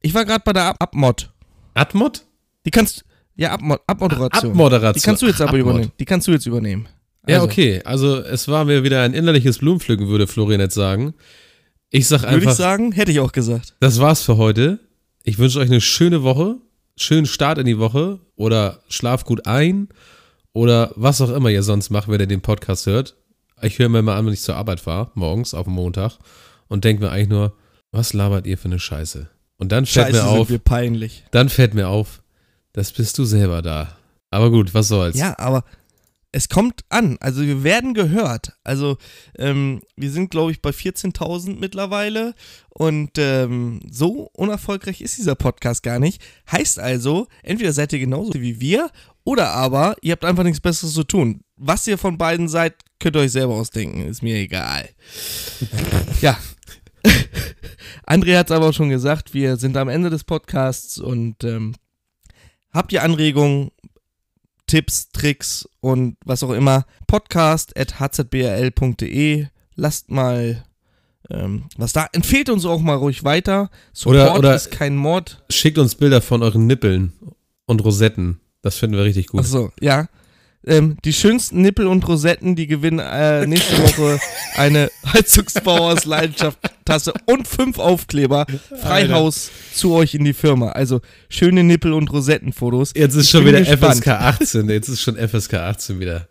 Ich 0.00 0.14
war 0.14 0.24
gerade 0.24 0.42
bei 0.44 0.52
der 0.54 0.64
Ab 0.66 0.76
Abmod. 0.80 1.30
Admod? 1.76 2.24
Die 2.64 2.70
kannst 2.70 3.04
ja 3.36 3.52
Abmod 3.52 3.80
Abmoderation. 3.86 4.50
Abmoderation. 4.52 4.94
Die 5.00 5.06
kannst 5.06 5.22
du 5.22 5.26
jetzt 5.26 5.40
aber 5.40 5.50
Abmod. 5.50 5.60
übernehmen. 5.60 5.92
Die 6.00 6.04
kannst 6.04 6.26
du 6.26 6.32
jetzt 6.32 6.46
übernehmen. 6.46 6.88
Ja, 7.28 7.36
Also, 7.36 7.46
okay. 7.46 7.82
Also 7.84 8.18
es 8.18 8.48
war 8.48 8.64
mir 8.64 8.82
wieder 8.84 9.02
ein 9.02 9.14
innerliches 9.14 9.58
Blumenpflücken, 9.58 10.08
würde 10.08 10.26
Florian 10.26 10.60
jetzt 10.60 10.74
sagen. 10.74 11.14
Ich 11.90 12.08
sag 12.08 12.22
Würde 12.22 12.36
ich 12.38 12.42
einfach, 12.42 12.52
sagen, 12.56 12.92
hätte 12.92 13.12
ich 13.12 13.20
auch 13.20 13.32
gesagt. 13.32 13.74
das 13.80 14.00
war's 14.00 14.22
für 14.22 14.36
heute. 14.36 14.80
Ich 15.22 15.38
wünsche 15.38 15.58
euch 15.58 15.68
eine 15.68 15.80
schöne 15.80 16.22
Woche, 16.22 16.56
schönen 16.96 17.26
Start 17.26 17.58
in 17.58 17.66
die 17.66 17.78
Woche 17.78 18.20
oder 18.36 18.80
schlaf 18.88 19.24
gut 19.24 19.46
ein 19.46 19.88
oder 20.52 20.92
was 20.96 21.20
auch 21.20 21.30
immer 21.30 21.50
ihr 21.50 21.62
sonst 21.62 21.90
macht, 21.90 22.08
wenn 22.08 22.20
ihr 22.20 22.26
den 22.26 22.40
Podcast 22.42 22.86
hört. 22.86 23.16
Ich 23.62 23.78
höre 23.78 23.88
mir 23.88 24.02
mal 24.02 24.16
an, 24.16 24.26
wenn 24.26 24.32
ich 24.32 24.42
zur 24.42 24.56
Arbeit 24.56 24.80
fahre, 24.80 25.10
morgens 25.14 25.54
auf 25.54 25.64
dem 25.64 25.74
Montag 25.74 26.18
und 26.68 26.84
denke 26.84 27.02
mir 27.04 27.10
eigentlich 27.10 27.28
nur, 27.28 27.54
was 27.90 28.12
labert 28.12 28.46
ihr 28.46 28.58
für 28.58 28.66
eine 28.66 28.78
Scheiße? 28.78 29.28
Und 29.58 29.72
dann 29.72 29.86
fällt 29.86 30.08
Scheiße, 30.08 30.22
mir 30.22 30.28
auf, 30.28 30.48
sind 30.48 30.50
wir 30.50 30.58
peinlich. 30.58 31.24
dann 31.30 31.48
fällt 31.48 31.74
mir 31.74 31.88
auf, 31.88 32.22
das 32.72 32.92
bist 32.92 33.16
du 33.18 33.24
selber 33.24 33.62
da. 33.62 33.96
Aber 34.30 34.50
gut, 34.50 34.74
was 34.74 34.88
soll's. 34.88 35.16
Ja, 35.16 35.38
aber 35.38 35.64
es 36.36 36.50
kommt 36.50 36.84
an. 36.90 37.16
Also 37.20 37.40
wir 37.40 37.64
werden 37.64 37.94
gehört. 37.94 38.52
Also 38.62 38.98
ähm, 39.38 39.80
wir 39.96 40.10
sind, 40.10 40.30
glaube 40.30 40.52
ich, 40.52 40.60
bei 40.60 40.70
14.000 40.70 41.58
mittlerweile. 41.58 42.34
Und 42.68 43.12
ähm, 43.16 43.80
so 43.90 44.28
unerfolgreich 44.34 45.00
ist 45.00 45.16
dieser 45.16 45.34
Podcast 45.34 45.82
gar 45.82 45.98
nicht. 45.98 46.20
Heißt 46.52 46.78
also, 46.78 47.26
entweder 47.42 47.72
seid 47.72 47.94
ihr 47.94 47.98
genauso 48.00 48.34
wie 48.34 48.60
wir 48.60 48.90
oder 49.24 49.52
aber 49.52 49.96
ihr 50.02 50.12
habt 50.12 50.26
einfach 50.26 50.44
nichts 50.44 50.60
Besseres 50.60 50.92
zu 50.92 51.04
tun. 51.04 51.40
Was 51.56 51.86
ihr 51.86 51.96
von 51.96 52.18
beiden 52.18 52.48
seid, 52.48 52.74
könnt 53.00 53.16
ihr 53.16 53.20
euch 53.20 53.32
selber 53.32 53.54
ausdenken. 53.54 54.06
Ist 54.06 54.22
mir 54.22 54.36
egal. 54.36 54.90
ja. 56.20 56.36
André 58.06 58.36
hat 58.36 58.50
es 58.50 58.56
aber 58.56 58.68
auch 58.68 58.74
schon 58.74 58.88
gesagt, 58.90 59.34
wir 59.34 59.56
sind 59.56 59.76
am 59.76 59.88
Ende 59.88 60.10
des 60.10 60.24
Podcasts 60.24 60.98
und 60.98 61.42
ähm, 61.44 61.74
habt 62.72 62.92
ihr 62.92 63.02
Anregungen, 63.02 63.70
Tipps, 64.66 65.10
Tricks 65.10 65.68
und 65.80 66.16
was 66.24 66.42
auch 66.42 66.52
immer, 66.52 66.86
podcast.hzbrl.de. 67.06 69.46
Lasst 69.74 70.10
mal 70.10 70.64
ähm, 71.30 71.64
was 71.76 71.92
da. 71.92 72.06
Empfehlt 72.12 72.48
uns 72.50 72.64
auch 72.64 72.80
mal 72.80 72.94
ruhig 72.94 73.24
weiter. 73.24 73.68
Support 73.92 74.16
Oder- 74.16 74.38
oder- 74.38 74.54
ist 74.54 74.70
kein 74.70 74.96
Mord. 74.96 75.42
Schickt 75.50 75.78
uns 75.78 75.94
Bilder 75.96 76.22
von 76.22 76.42
euren 76.42 76.66
Nippeln 76.66 77.12
und 77.66 77.84
Rosetten. 77.84 78.40
Das 78.62 78.76
finden 78.76 78.96
wir 78.96 79.04
richtig 79.04 79.26
gut. 79.28 79.40
Achso, 79.40 79.70
ja. 79.80 80.08
Ähm, 80.66 80.96
die 81.04 81.12
schönsten 81.12 81.62
Nippel 81.62 81.86
und 81.86 82.06
Rosetten, 82.08 82.56
die 82.56 82.66
gewinnen 82.66 82.98
äh, 82.98 83.46
nächste 83.46 83.78
Woche 83.82 84.18
eine 84.56 84.90
Heizungsbau 85.12 85.90
aus 85.90 86.04
Leidenschaft 86.04 86.58
Tasse 86.84 87.12
und 87.26 87.46
fünf 87.46 87.78
Aufkleber. 87.78 88.46
Freihaus 88.80 89.50
zu 89.74 89.92
euch 89.92 90.14
in 90.14 90.24
die 90.24 90.32
Firma. 90.32 90.70
Also 90.70 91.00
schöne 91.28 91.62
Nippel 91.62 91.92
und 91.92 92.10
Rosettenfotos. 92.12 92.92
Jetzt 92.96 93.14
ist 93.14 93.24
Ich 93.26 93.30
schon 93.30 93.46
wieder 93.46 93.60
gespannt. 93.60 93.96
FSK 93.96 94.08
18. 94.08 94.68
Jetzt 94.68 94.88
ist 94.88 95.02
schon 95.02 95.16
FSK 95.16 95.54
18 95.54 96.00
wieder. 96.00 96.28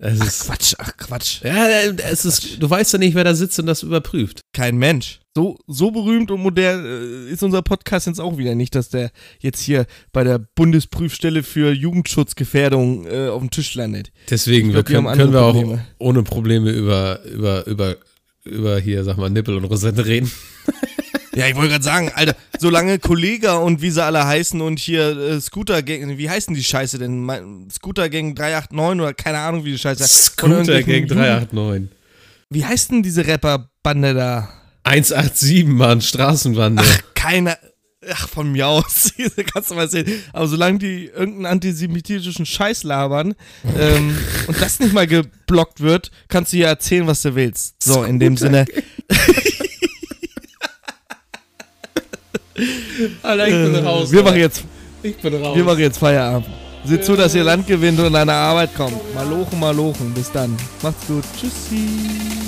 Es 0.00 0.20
Ach 0.20 0.46
Quatsch, 0.46 0.74
ach 0.78 0.96
Quatsch. 0.96 1.42
ja, 1.42 1.66
es 2.08 2.24
ist, 2.24 2.62
du 2.62 2.70
weißt 2.70 2.92
ja 2.92 2.98
nicht, 3.00 3.16
wer 3.16 3.24
da 3.24 3.34
sitzt 3.34 3.58
und 3.58 3.66
das 3.66 3.82
überprüft. 3.82 4.42
Kein 4.52 4.76
Mensch. 4.76 5.18
So, 5.38 5.56
so 5.68 5.92
berühmt 5.92 6.32
und 6.32 6.40
modern 6.40 6.84
äh, 6.84 7.30
ist 7.30 7.44
unser 7.44 7.62
Podcast 7.62 8.08
jetzt 8.08 8.20
auch 8.20 8.38
wieder 8.38 8.56
nicht, 8.56 8.74
dass 8.74 8.88
der 8.88 9.12
jetzt 9.38 9.60
hier 9.60 9.86
bei 10.12 10.24
der 10.24 10.40
Bundesprüfstelle 10.40 11.44
für 11.44 11.70
Jugendschutzgefährdung 11.70 13.06
äh, 13.06 13.28
auf 13.28 13.38
dem 13.38 13.50
Tisch 13.50 13.76
landet. 13.76 14.10
Deswegen 14.28 14.70
glaub, 14.72 14.88
wir 14.88 14.94
können, 14.96 15.06
haben 15.06 15.16
können 15.16 15.32
wir 15.32 15.42
auch 15.42 15.78
ohne 15.98 16.24
Probleme 16.24 16.72
über, 16.72 17.22
über, 17.22 17.64
über, 17.68 17.96
über 18.44 18.80
hier, 18.80 19.04
sag 19.04 19.16
mal, 19.16 19.30
Nippel 19.30 19.54
und 19.56 19.64
Rosetten 19.66 20.00
reden. 20.00 20.30
Ja, 21.36 21.46
ich 21.46 21.54
wollte 21.54 21.68
gerade 21.68 21.84
sagen, 21.84 22.10
Alter, 22.12 22.34
solange 22.58 22.98
Kollega 22.98 23.58
und 23.58 23.80
wie 23.80 23.90
sie 23.90 24.02
alle 24.02 24.26
heißen 24.26 24.60
und 24.60 24.80
hier 24.80 25.16
äh, 25.16 25.40
Scooter 25.40 25.84
Gang, 25.84 26.18
wie 26.18 26.28
heißen 26.28 26.52
die 26.52 26.64
Scheiße 26.64 26.98
denn? 26.98 27.20
Mein, 27.24 27.68
Scooter 27.70 28.08
Gang 28.08 28.34
389 28.34 29.00
oder 29.00 29.14
keine 29.14 29.38
Ahnung, 29.38 29.64
wie 29.64 29.70
die 29.70 29.78
Scheiße 29.78 30.02
heißt. 30.02 30.24
Scooter 30.24 30.82
Gang 30.82 31.06
389. 31.06 31.90
Wie 32.50 32.64
heißt 32.64 32.90
denn 32.90 33.04
diese 33.04 33.24
Rapperbande 33.24 34.14
da? 34.14 34.57
187, 34.88 35.66
Mann, 35.66 36.00
Straßenbande. 36.00 36.82
Keine. 37.14 37.56
Ach, 38.10 38.28
von 38.28 38.52
mir 38.52 38.66
aus. 38.68 39.12
Kannst 39.52 39.70
du 39.70 39.74
mal 39.74 39.88
sehen. 39.88 40.06
Aber 40.32 40.46
solange 40.46 40.78
die 40.78 41.06
irgendeinen 41.06 41.46
antisemitischen 41.46 42.46
Scheiß 42.46 42.84
labern 42.84 43.34
ähm, 43.78 44.16
und 44.46 44.60
das 44.62 44.78
nicht 44.80 44.92
mal 44.94 45.06
geblockt 45.06 45.80
wird, 45.80 46.10
kannst 46.28 46.52
du 46.52 46.58
hier 46.58 46.68
erzählen, 46.68 47.06
was 47.06 47.22
du 47.22 47.34
willst. 47.34 47.82
So, 47.82 48.04
in 48.04 48.18
dem 48.20 48.36
Sinne. 48.36 48.64
Alter, 53.22 53.46
ich 53.46 53.52
bin 53.72 53.74
raus. 53.84 54.08
Äh, 54.10 54.12
Wir 54.12 54.22
machen 54.22 54.38
jetzt, 54.38 54.64
ich 55.02 55.16
bin 55.16 55.34
raus. 55.34 55.56
wir 55.56 55.64
machen 55.64 55.78
jetzt 55.80 55.98
Feierabend. 55.98 56.46
Seht 56.84 57.04
zu, 57.04 57.16
dass 57.16 57.34
ihr 57.34 57.44
Land 57.44 57.66
gewinnt 57.66 57.98
und 58.00 58.14
an 58.14 58.28
der 58.28 58.36
Arbeit 58.36 58.74
kommt. 58.74 58.96
Malochen, 59.14 59.58
malochen. 59.60 60.14
Bis 60.14 60.30
dann. 60.32 60.56
Macht's 60.82 61.06
gut. 61.06 61.24
Tschüssi. 61.38 62.47